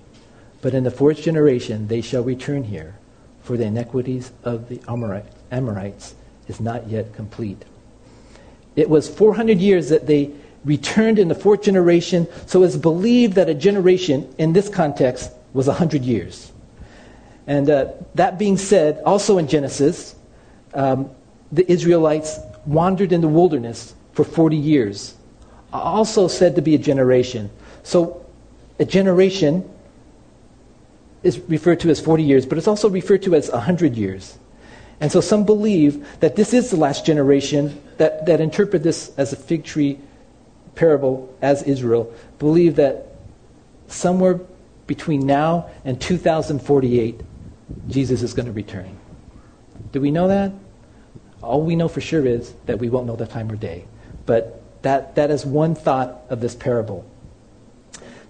[0.62, 2.96] But in the fourth generation they shall return here,
[3.42, 4.82] for the iniquities of the
[5.52, 6.16] Amorites
[6.48, 7.64] is not yet complete.
[8.76, 10.32] It was 400 years that they
[10.66, 15.68] returned in the fourth generation, so it's believed that a generation in this context was
[15.68, 16.52] 100 years.
[17.48, 20.16] And uh, that being said, also in Genesis,
[20.74, 21.10] um,
[21.52, 25.16] the Israelites wandered in the wilderness for 40 years,
[25.72, 27.50] also said to be a generation.
[27.84, 28.26] So
[28.78, 29.64] a generation
[31.24, 34.38] is referred to as 40 years, but it's also referred to as 100 years.
[35.00, 39.32] And so some believe that this is the last generation that, that interpret this as
[39.32, 39.98] a fig tree
[40.76, 43.16] parable as Israel, believe that
[43.88, 44.42] somewhere
[44.86, 47.22] between now and 2048,
[47.88, 48.98] Jesus is going to return.
[49.94, 50.52] Do we know that?
[51.42, 53.86] All we know for sure is that we won't know the time or day.
[54.30, 57.04] But that, that is one thought of this parable.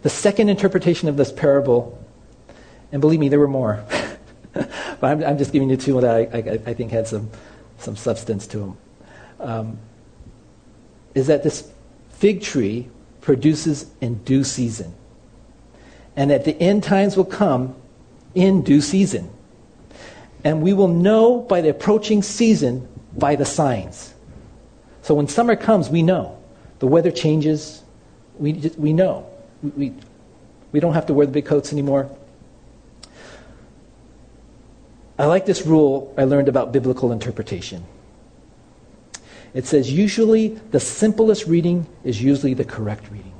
[0.01, 2.01] The second interpretation of this parable,
[2.93, 3.83] and believe me, there were more,
[4.53, 7.29] but I'm, I'm, just giving you two that I, I, I, think had some,
[7.79, 8.77] some substance to them,
[9.41, 9.77] um,
[11.15, 11.69] is that this
[12.11, 12.87] fig tree
[13.19, 14.93] produces in due season.
[16.15, 17.75] And that the end times will come
[18.33, 19.29] in due season.
[20.45, 22.87] And we will know by the approaching season
[23.17, 24.13] by the signs.
[25.09, 26.37] So when summer comes, we know.
[26.77, 27.81] The weather changes,
[28.37, 29.27] we, just, we know.
[29.63, 29.93] We, we,
[30.71, 32.15] we don't have to wear the big coats anymore.
[35.17, 37.85] I like this rule I learned about biblical interpretation.
[39.55, 43.33] it says usually the simplest reading is usually the correct reading.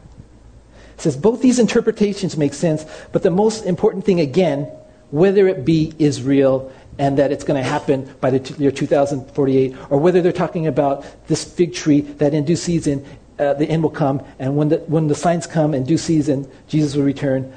[0.95, 4.63] It says both these interpretations make sense, but the most important thing, again,
[5.11, 9.97] whether it be Israel and that it's going to happen by the year 2048, or
[9.97, 13.03] whether they're talking about this fig tree that in due season
[13.39, 16.45] uh, the end will come, and when the, when the signs come in due season,
[16.67, 17.51] Jesus will return.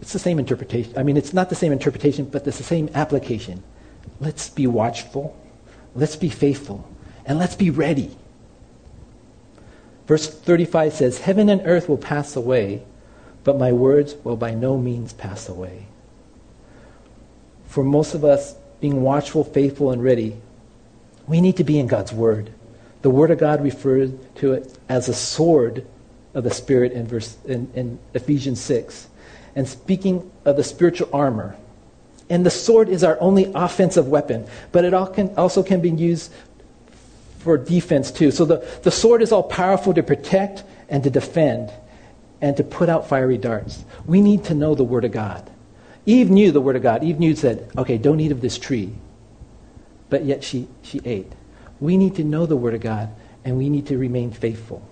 [0.00, 0.92] It's the same interpretation.
[0.98, 3.62] I mean, it's not the same interpretation, but it's the same application.
[4.18, 5.38] Let's be watchful,
[5.94, 6.84] let's be faithful,
[7.24, 8.16] and let's be ready.
[10.08, 12.82] Verse 35 says, Heaven and earth will pass away,
[13.44, 15.86] but my words will by no means pass away.
[17.66, 20.36] For most of us, being watchful, faithful, and ready,
[21.28, 22.50] we need to be in God's Word.
[23.02, 25.86] The Word of God refers to it as a sword
[26.34, 29.08] of the Spirit in, verse, in, in Ephesians 6.
[29.54, 31.56] And speaking of the spiritual armor,
[32.28, 36.32] and the sword is our only offensive weapon, but it can, also can be used
[37.38, 38.32] for defense too.
[38.32, 41.70] So the, the sword is all powerful to protect and to defend
[42.40, 43.84] and to put out fiery darts.
[44.06, 45.51] We need to know the Word of God.
[46.04, 47.04] Eve knew the Word of God.
[47.04, 48.92] Eve knew said, okay, don't eat of this tree.
[50.10, 51.32] But yet she, she ate.
[51.80, 53.10] We need to know the Word of God
[53.44, 54.88] and we need to remain faithful.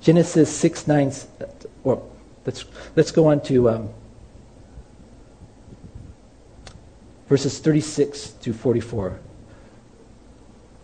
[0.00, 1.12] Genesis 6 9,
[1.82, 2.02] or
[2.44, 3.88] let's, let's go on to um,
[7.26, 9.18] verses 36 to 44.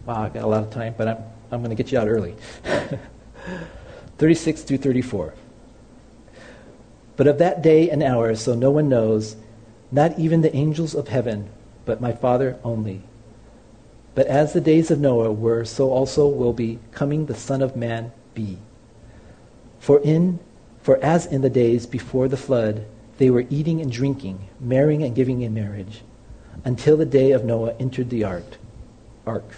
[0.06, 1.18] Wow, I got a lot of time, but I'm,
[1.50, 2.34] I'm going to get you out early.
[4.18, 5.34] 36 to 34.
[7.20, 9.36] But of that day and hour, so no one knows,
[9.92, 11.50] not even the angels of heaven,
[11.84, 13.02] but my Father only.
[14.14, 17.76] But as the days of Noah were, so also will be coming the Son of
[17.76, 18.56] Man be.
[19.80, 20.38] For in
[20.80, 22.86] for as in the days before the flood,
[23.18, 26.00] they were eating and drinking, marrying and giving in marriage,
[26.64, 28.56] until the day of Noah entered the ark,
[29.26, 29.56] ark,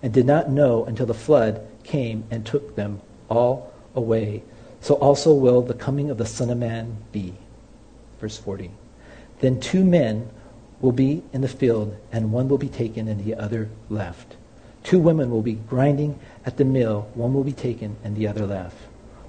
[0.00, 4.44] and did not know until the flood came and took them all away
[4.84, 7.32] so also will the coming of the Son of Man be.
[8.20, 8.70] Verse 40.
[9.40, 10.28] Then two men
[10.82, 14.36] will be in the field, and one will be taken and the other left.
[14.82, 18.44] Two women will be grinding at the mill, one will be taken and the other
[18.44, 18.76] left.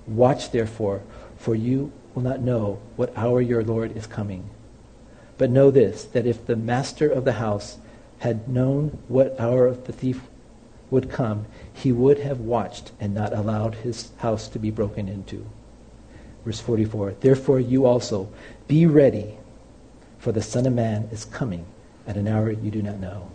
[0.05, 1.01] Watch therefore,
[1.37, 4.49] for you will not know what hour your Lord is coming.
[5.37, 7.77] But know this, that if the master of the house
[8.17, 10.19] had known what hour the thief
[10.91, 11.45] would come,
[11.75, 15.45] he would have watched and not allowed his house to be broken into.
[16.45, 18.29] Verse 44 Therefore, you also
[18.67, 19.37] be ready,
[20.17, 21.65] for the Son of Man is coming
[22.07, 23.29] at an hour you do not know.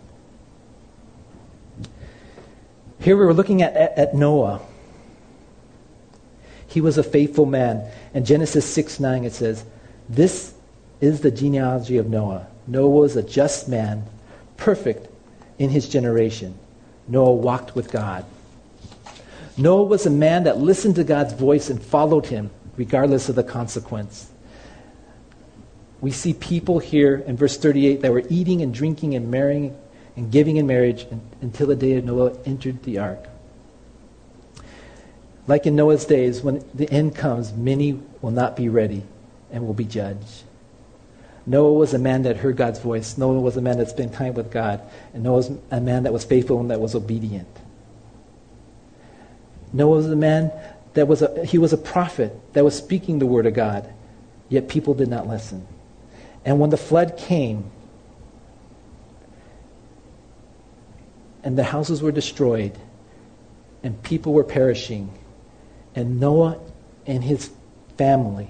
[2.99, 4.59] Here we were looking at, at, at Noah.
[6.67, 7.89] He was a faithful man.
[8.13, 9.65] In Genesis 6 9, it says,
[10.09, 10.55] This
[10.99, 12.47] is the genealogy of Noah.
[12.65, 14.05] Noah was a just man,
[14.57, 15.09] perfect
[15.59, 16.57] in his generation.
[17.11, 18.23] Noah walked with God.
[19.57, 23.43] Noah was a man that listened to God's voice and followed him, regardless of the
[23.43, 24.31] consequence.
[25.99, 29.77] We see people here in verse 38 that were eating and drinking and marrying
[30.15, 31.05] and giving in marriage
[31.41, 33.27] until the day of Noah entered the ark.
[35.47, 39.03] Like in Noah's days, when the end comes, many will not be ready
[39.51, 40.43] and will be judged.
[41.45, 43.17] Noah was a man that heard God's voice.
[43.17, 44.81] Noah was a man that spent time with God.
[45.13, 47.47] And Noah was a man that was faithful and that was obedient.
[49.73, 50.51] Noah was a man
[50.93, 53.91] that was a, he was a prophet that was speaking the word of God,
[54.49, 55.65] yet people did not listen.
[56.43, 57.71] And when the flood came
[61.43, 62.77] and the houses were destroyed
[63.81, 65.17] and people were perishing,
[65.95, 66.59] and Noah
[67.07, 67.49] and his
[67.97, 68.49] family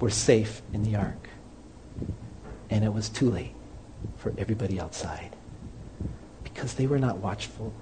[0.00, 1.21] were safe in the ark
[2.72, 3.54] and it was too late
[4.16, 5.36] for everybody outside
[6.42, 7.72] because they were not watchful.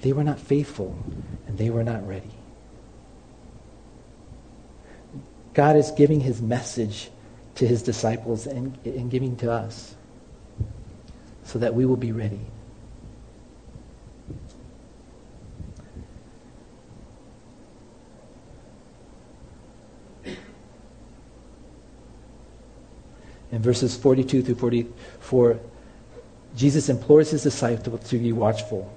[0.00, 0.98] They were not faithful,
[1.46, 2.32] and they were not ready.
[5.54, 7.10] God is giving his message
[7.54, 9.94] to his disciples and, and giving to us
[11.44, 12.40] so that we will be ready.
[23.52, 25.60] In verses 42 through 44,
[26.56, 28.92] Jesus implores his disciples to be watchful.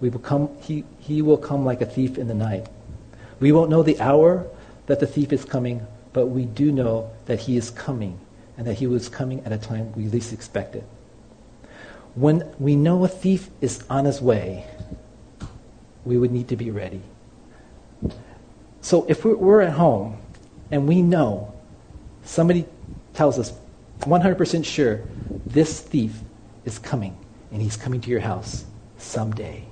[0.00, 2.66] We will come, he, he will come like a thief in the night.
[3.40, 4.46] We won't know the hour
[4.86, 8.18] that the thief is coming, but we do know that he is coming
[8.56, 10.84] and that he was coming at a time we least expected.
[12.14, 14.64] When we know a thief is on his way,
[16.04, 17.02] we would need to be ready.
[18.80, 20.18] So if we're at home
[20.70, 21.52] and we know
[22.22, 22.66] somebody
[23.16, 23.52] tells us
[24.00, 25.02] 100% sure
[25.46, 26.12] this thief
[26.64, 27.16] is coming
[27.50, 28.64] and he's coming to your house
[28.98, 29.64] someday.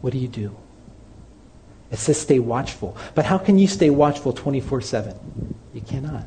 [0.00, 0.56] What do you do?
[1.90, 2.96] It says stay watchful.
[3.14, 5.54] But how can you stay watchful 24 7?
[5.74, 6.24] You cannot.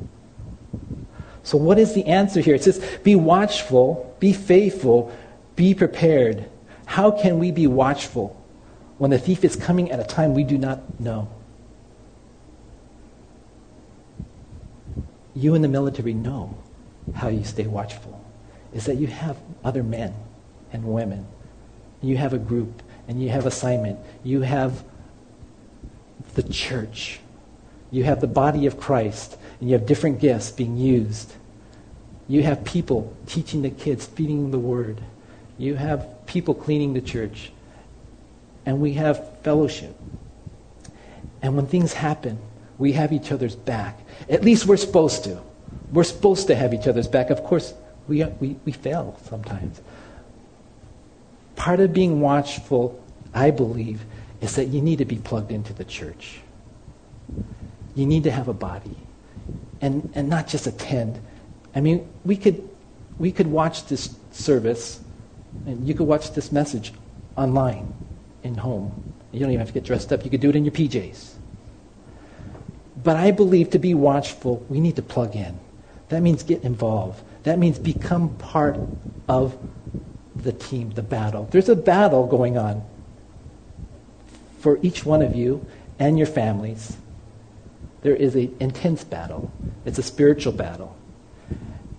[1.44, 2.56] So, what is the answer here?
[2.56, 5.16] It says be watchful, be faithful,
[5.56, 6.50] be prepared.
[6.86, 8.36] How can we be watchful
[8.98, 11.30] when the thief is coming at a time we do not know?
[15.34, 16.58] You in the military know
[17.16, 18.24] how you stay watchful.
[18.74, 20.14] Is that you have other men
[20.72, 21.28] and women.
[22.02, 24.00] You have a group and you have assignment.
[24.24, 24.84] You have
[26.36, 27.20] the church.
[27.92, 31.34] You have the body of Christ, and you have different gifts being used.
[32.30, 35.02] You have people teaching the kids, feeding the word.
[35.58, 37.52] You have people cleaning the church.
[38.66, 39.94] And we have fellowship.
[41.42, 42.40] And when things happen,
[42.82, 44.00] we have each other's back.
[44.28, 45.40] At least we're supposed to.
[45.94, 47.30] We're supposed to have each other's back.
[47.30, 47.76] Of course,
[48.08, 49.80] we, we, we fail sometimes.
[51.56, 53.00] Part of being watchful,
[53.36, 54.02] I believe,
[54.42, 56.42] is that you need to be plugged into the church.
[57.94, 58.98] You need to have a body
[59.80, 61.22] and, and not just attend.
[61.76, 62.68] I mean, we could,
[63.20, 65.02] we could watch this service
[65.68, 66.94] and you could watch this message
[67.38, 67.94] online
[68.42, 69.14] in home.
[69.32, 70.24] You don't even have to get dressed up.
[70.26, 71.31] You could do it in your PJs.
[73.04, 75.60] But I believe to be watchful, we need to plug in.
[76.10, 77.24] That means get involved.
[77.44, 78.78] That means become part
[79.28, 79.58] of
[80.36, 81.48] the team, the battle.
[81.52, 82.84] There's a battle going on
[84.60, 85.66] for each one of you
[86.00, 86.98] and your families.
[88.02, 89.52] There is an intense battle.
[89.86, 90.96] It's a spiritual battle.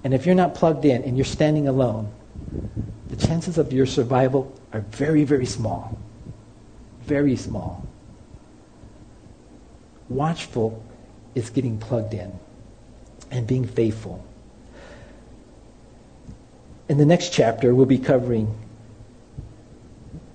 [0.05, 2.13] And if you're not plugged in and you're standing alone,
[3.09, 5.99] the chances of your survival are very, very small.
[7.03, 7.87] Very small.
[10.09, 10.83] Watchful
[11.35, 12.33] is getting plugged in
[13.31, 14.25] and being faithful.
[16.89, 18.55] In the next chapter, we'll be covering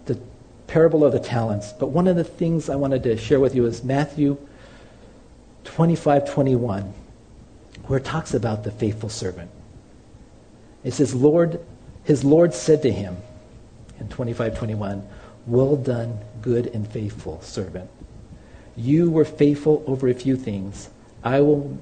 [0.06, 0.20] the
[0.66, 1.74] parable of the talents.
[1.74, 4.38] But one of the things I wanted to share with you is Matthew
[5.66, 6.93] 25 21,
[7.86, 9.52] where it talks about the faithful servant.
[10.84, 11.60] It says, Lord,
[12.04, 13.18] his Lord said to him
[14.00, 15.08] in 25 21,
[15.45, 17.89] Well done, good and faithful servant.
[18.78, 20.89] You were faithful over a few things.
[21.23, 21.78] I will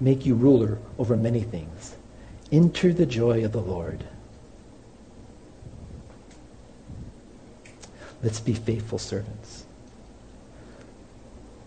[0.00, 1.96] make you ruler over many things.
[2.52, 4.04] Enter the joy of the Lord.
[8.22, 9.64] Let's be faithful servants.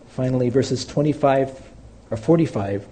[0.08, 1.62] Finally, verses 25
[2.10, 2.88] or 45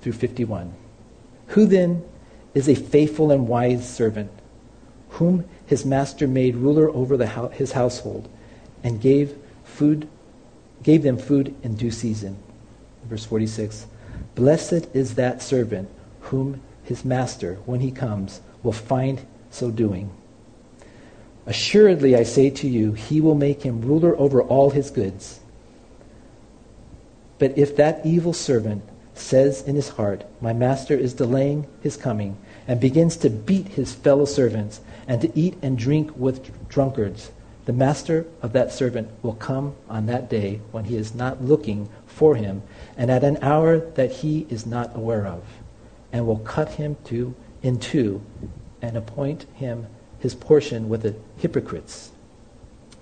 [0.00, 0.74] through 51.
[1.48, 2.04] Who then
[2.54, 4.32] is a faithful and wise servant,
[5.10, 8.28] whom his master made ruler over his household,
[8.82, 10.08] and gave food,
[10.82, 12.36] gave them food in due season?
[13.04, 13.86] Verse 46
[14.34, 15.88] Blessed is that servant
[16.22, 19.20] whom his master, when he comes, will find
[19.50, 20.10] so doing.
[21.46, 25.40] Assuredly, I say to you, he will make him ruler over all his goods.
[27.38, 28.82] But if that evil servant
[29.14, 33.94] says in his heart, My master is delaying his coming, and begins to beat his
[33.94, 37.30] fellow servants, and to eat and drink with drunkards,
[37.68, 41.86] the master of that servant will come on that day when he is not looking
[42.06, 42.62] for him,
[42.96, 45.44] and at an hour that he is not aware of,
[46.10, 48.22] and will cut him to, in two,
[48.80, 49.86] and appoint him
[50.18, 52.10] his portion with the hypocrites.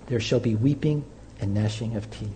[0.07, 1.05] There shall be weeping
[1.39, 2.35] and gnashing of teeth.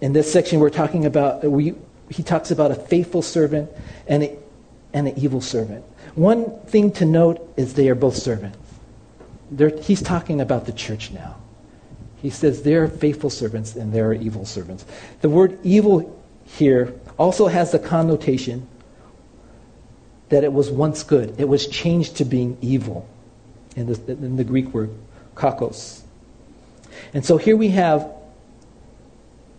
[0.00, 1.74] In this section, we're talking about, we,
[2.08, 3.70] he talks about a faithful servant
[4.06, 4.38] and, a,
[4.94, 5.84] and an evil servant.
[6.14, 8.63] One thing to note is they are both servants.
[9.56, 11.36] They're, he's talking about the church now.
[12.16, 14.84] He says there are faithful servants and there are evil servants.
[15.20, 18.66] The word evil here also has the connotation
[20.30, 21.38] that it was once good.
[21.38, 23.08] It was changed to being evil
[23.76, 24.90] in the, in the Greek word
[25.34, 26.00] kakos.
[27.12, 28.10] And so here we have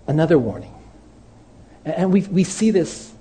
[0.07, 0.73] another warning.
[1.85, 3.13] And we, we see this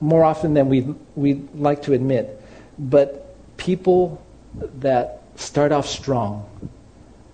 [0.00, 0.80] more often than we
[1.14, 2.42] we like to admit.
[2.78, 4.20] But people
[4.54, 6.48] that start off strong,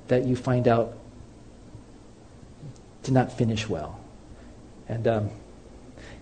[0.09, 0.96] that you find out
[3.02, 4.00] did not finish well.
[4.88, 5.30] And, um,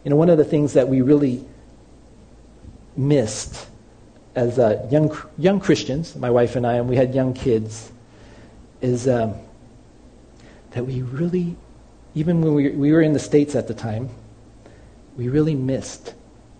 [0.04, 1.44] you know, one of the things that we really
[2.96, 3.66] missed
[4.34, 7.90] as uh, young, young Christians, my wife and I, and we had young kids,
[8.82, 9.34] is um,
[10.72, 11.56] that we really,
[12.14, 14.10] even when we, we were in the States at the time,
[15.16, 16.14] we really missed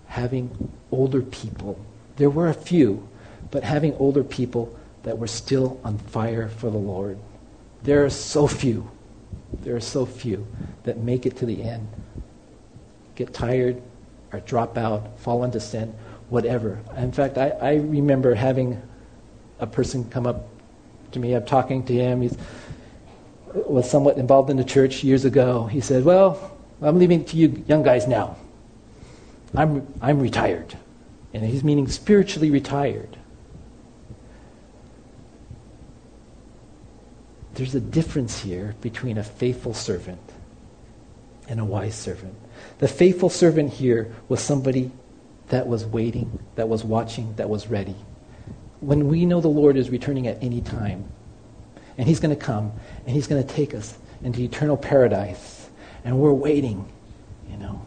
[0.07, 1.79] having older people.
[2.16, 3.07] There were a few,
[3.51, 4.77] but having older people
[5.07, 7.17] that were still on fire for the Lord.
[7.85, 8.91] There are so few.
[9.63, 10.45] There are so few
[10.83, 11.87] that make it to the end,
[13.15, 13.81] get tired,
[14.33, 15.95] or drop out, fall into sin,
[16.29, 16.81] whatever.
[16.97, 18.83] In fact, I, I remember having
[19.61, 20.49] a person come up
[21.13, 21.35] to me.
[21.35, 22.23] I'm talking to him.
[22.23, 22.31] He
[23.55, 25.67] was somewhat involved in the church years ago.
[25.67, 28.37] He said, Well, I'm leaving to you young guys now.
[29.55, 30.77] I'm, I'm retired.
[31.33, 33.17] And he's meaning spiritually retired.
[37.57, 40.21] There's a difference here between a faithful servant
[41.49, 42.35] and a wise servant.
[42.79, 44.91] The faithful servant here was somebody
[45.49, 47.97] that was waiting, that was watching, that was ready.
[48.81, 51.09] When we know the Lord is returning at any time,
[51.97, 52.73] and He's going to come,
[53.07, 55.71] and He's going to take us into eternal paradise,
[56.05, 56.87] and we're waiting,
[57.51, 57.81] you know.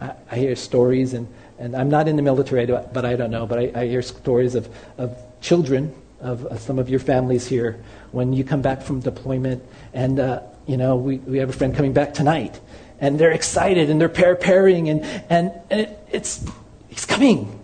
[0.00, 3.46] I, I hear stories, and, and I'm not in the military, but I don't know,
[3.46, 4.68] but I, I hear stories of,
[4.98, 9.62] of children of uh, some of your families here when you come back from deployment,
[9.92, 12.60] and, uh, you know, we, we have a friend coming back tonight,
[13.00, 16.46] and they're excited and they're preparing and, and, and it, it's,
[16.88, 17.58] he's coming.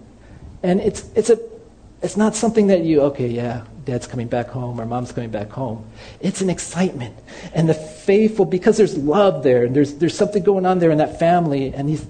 [0.63, 1.39] And it's, it's, a,
[2.03, 5.51] it's not something that you, okay, yeah, dad's coming back home or mom's coming back
[5.51, 5.89] home.
[6.21, 7.17] It's an excitement.
[7.55, 10.99] And the faithful, because there's love there and there's, there's something going on there in
[10.99, 11.73] that family.
[11.73, 12.05] And he's,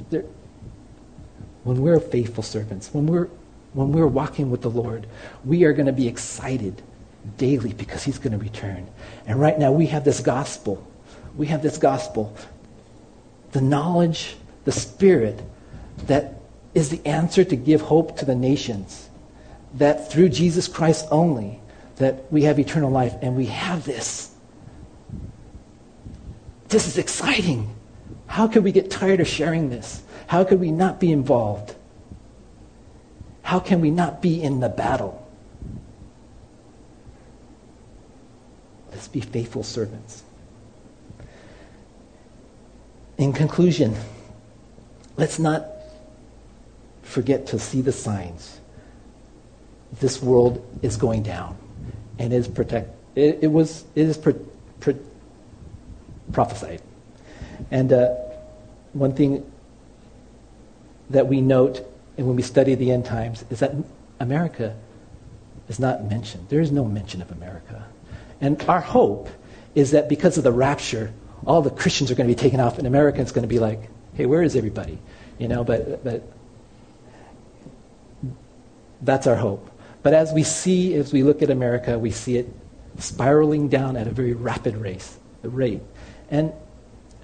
[1.65, 3.29] when we're faithful servants, when we're,
[3.73, 5.07] when we're walking with the Lord,
[5.45, 6.83] we are going to be excited
[7.37, 8.89] daily because he's going to return.
[9.27, 10.87] And right now we have this gospel.
[11.37, 12.37] We have this gospel
[13.53, 15.43] the knowledge, the Spirit
[16.07, 16.35] that
[16.75, 19.09] is the answer to give hope to the nations.
[19.75, 21.61] That through Jesus Christ only,
[21.97, 23.15] that we have eternal life.
[23.23, 24.35] And we have this.
[26.69, 27.75] This is exciting.
[28.27, 30.03] How could we get tired of sharing this?
[30.27, 31.75] How could we not be involved?
[33.49, 35.27] How can we not be in the battle?
[38.91, 40.23] Let's be faithful servants.
[43.17, 43.97] In conclusion,
[45.17, 45.65] let's not
[47.01, 48.61] forget to see the signs.
[49.99, 51.57] This world is going down
[52.19, 52.95] and is protect.
[53.15, 54.35] It, it was it is pro,
[54.79, 54.95] pro,
[56.33, 56.83] prophesied,
[57.71, 58.09] and uh,
[58.93, 59.51] one thing
[61.09, 61.83] that we note
[62.19, 63.75] and when we study the end times is that
[64.21, 64.77] America
[65.69, 66.49] is not mentioned.
[66.49, 67.87] There is no mention of America,
[68.41, 69.29] and our hope
[69.75, 71.13] is that because of the rapture,
[71.47, 73.61] all the Christians are going to be taken off, and America is going to be
[73.61, 74.99] like, hey, where is everybody?
[75.39, 76.23] You know, but, but
[79.03, 79.71] that's our hope.
[80.03, 82.49] But as we see, as we look at America, we see it
[82.99, 85.83] spiraling down at a very rapid race, rate.
[86.31, 86.53] And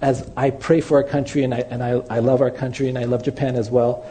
[0.01, 2.97] as I pray for our country, and I, and I, I love our country, and
[2.97, 4.05] I love Japan as well,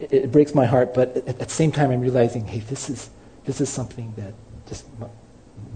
[0.00, 0.94] it, it breaks my heart.
[0.94, 3.10] But at, the same time, I'm realizing, hey, this is,
[3.44, 4.34] this is something that
[4.66, 4.84] just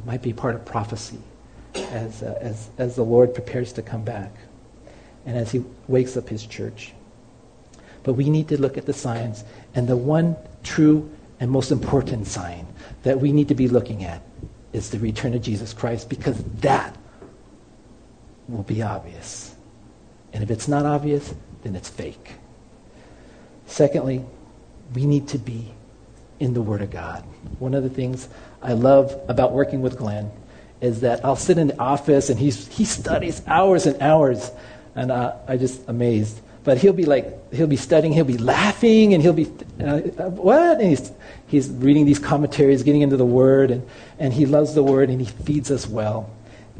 [0.05, 1.19] might be part of prophecy
[1.75, 4.33] as, uh, as, as the Lord prepares to come back
[5.27, 6.93] and as he wakes up his church.
[8.03, 9.45] But we need to look at the signs,
[9.75, 11.11] and the one true
[11.41, 12.67] and most important sign
[13.03, 14.23] that we need to be looking at
[14.73, 16.97] is the return of Jesus Christ because that
[18.49, 19.55] will be obvious.
[20.33, 22.37] And if it's not obvious, then it's fake.
[23.69, 24.25] Secondly,
[24.95, 25.73] we need to be
[26.41, 27.23] in the Word of God.
[27.59, 28.29] One of the things
[28.63, 30.33] I love about working with Glenn
[30.81, 34.51] is that I'll sit in the office and he's, he studies hours and hours,
[34.95, 36.41] and uh, I just amazed.
[36.65, 39.47] But he'll be like, he'll be studying, he'll be laughing, and he'll be,
[39.81, 40.01] uh,
[40.31, 40.81] what?
[40.81, 41.13] And he's,
[41.47, 43.87] he's reading these commentaries, getting into the Word, and,
[44.19, 46.31] and he loves the Word, and he feeds us well.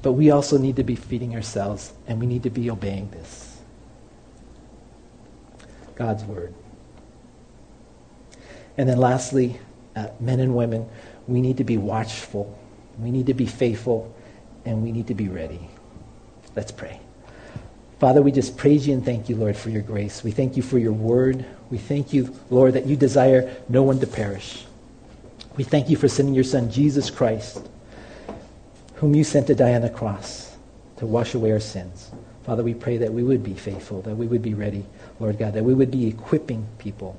[0.01, 3.59] But we also need to be feeding ourselves, and we need to be obeying this.
[5.95, 6.55] God's Word.
[8.79, 9.61] And then lastly,
[9.95, 10.89] uh, men and women,
[11.27, 12.59] we need to be watchful
[12.99, 14.13] we need to be faithful
[14.65, 15.69] and we need to be ready.
[16.57, 17.01] Let's pray.
[18.01, 20.23] Father, we just praise you and thank you, Lord, for your grace.
[20.23, 21.45] We thank you for your word.
[21.71, 24.67] We thank you, Lord, that you desire no one to perish.
[25.57, 27.69] We thank you for sending your Son, Jesus Christ,
[28.95, 30.57] whom you sent to die on the cross
[30.99, 32.11] to wash away our sins.
[32.45, 34.85] Father, we pray that we would be faithful, that we would be ready,
[35.19, 37.19] Lord God, that we would be equipping people.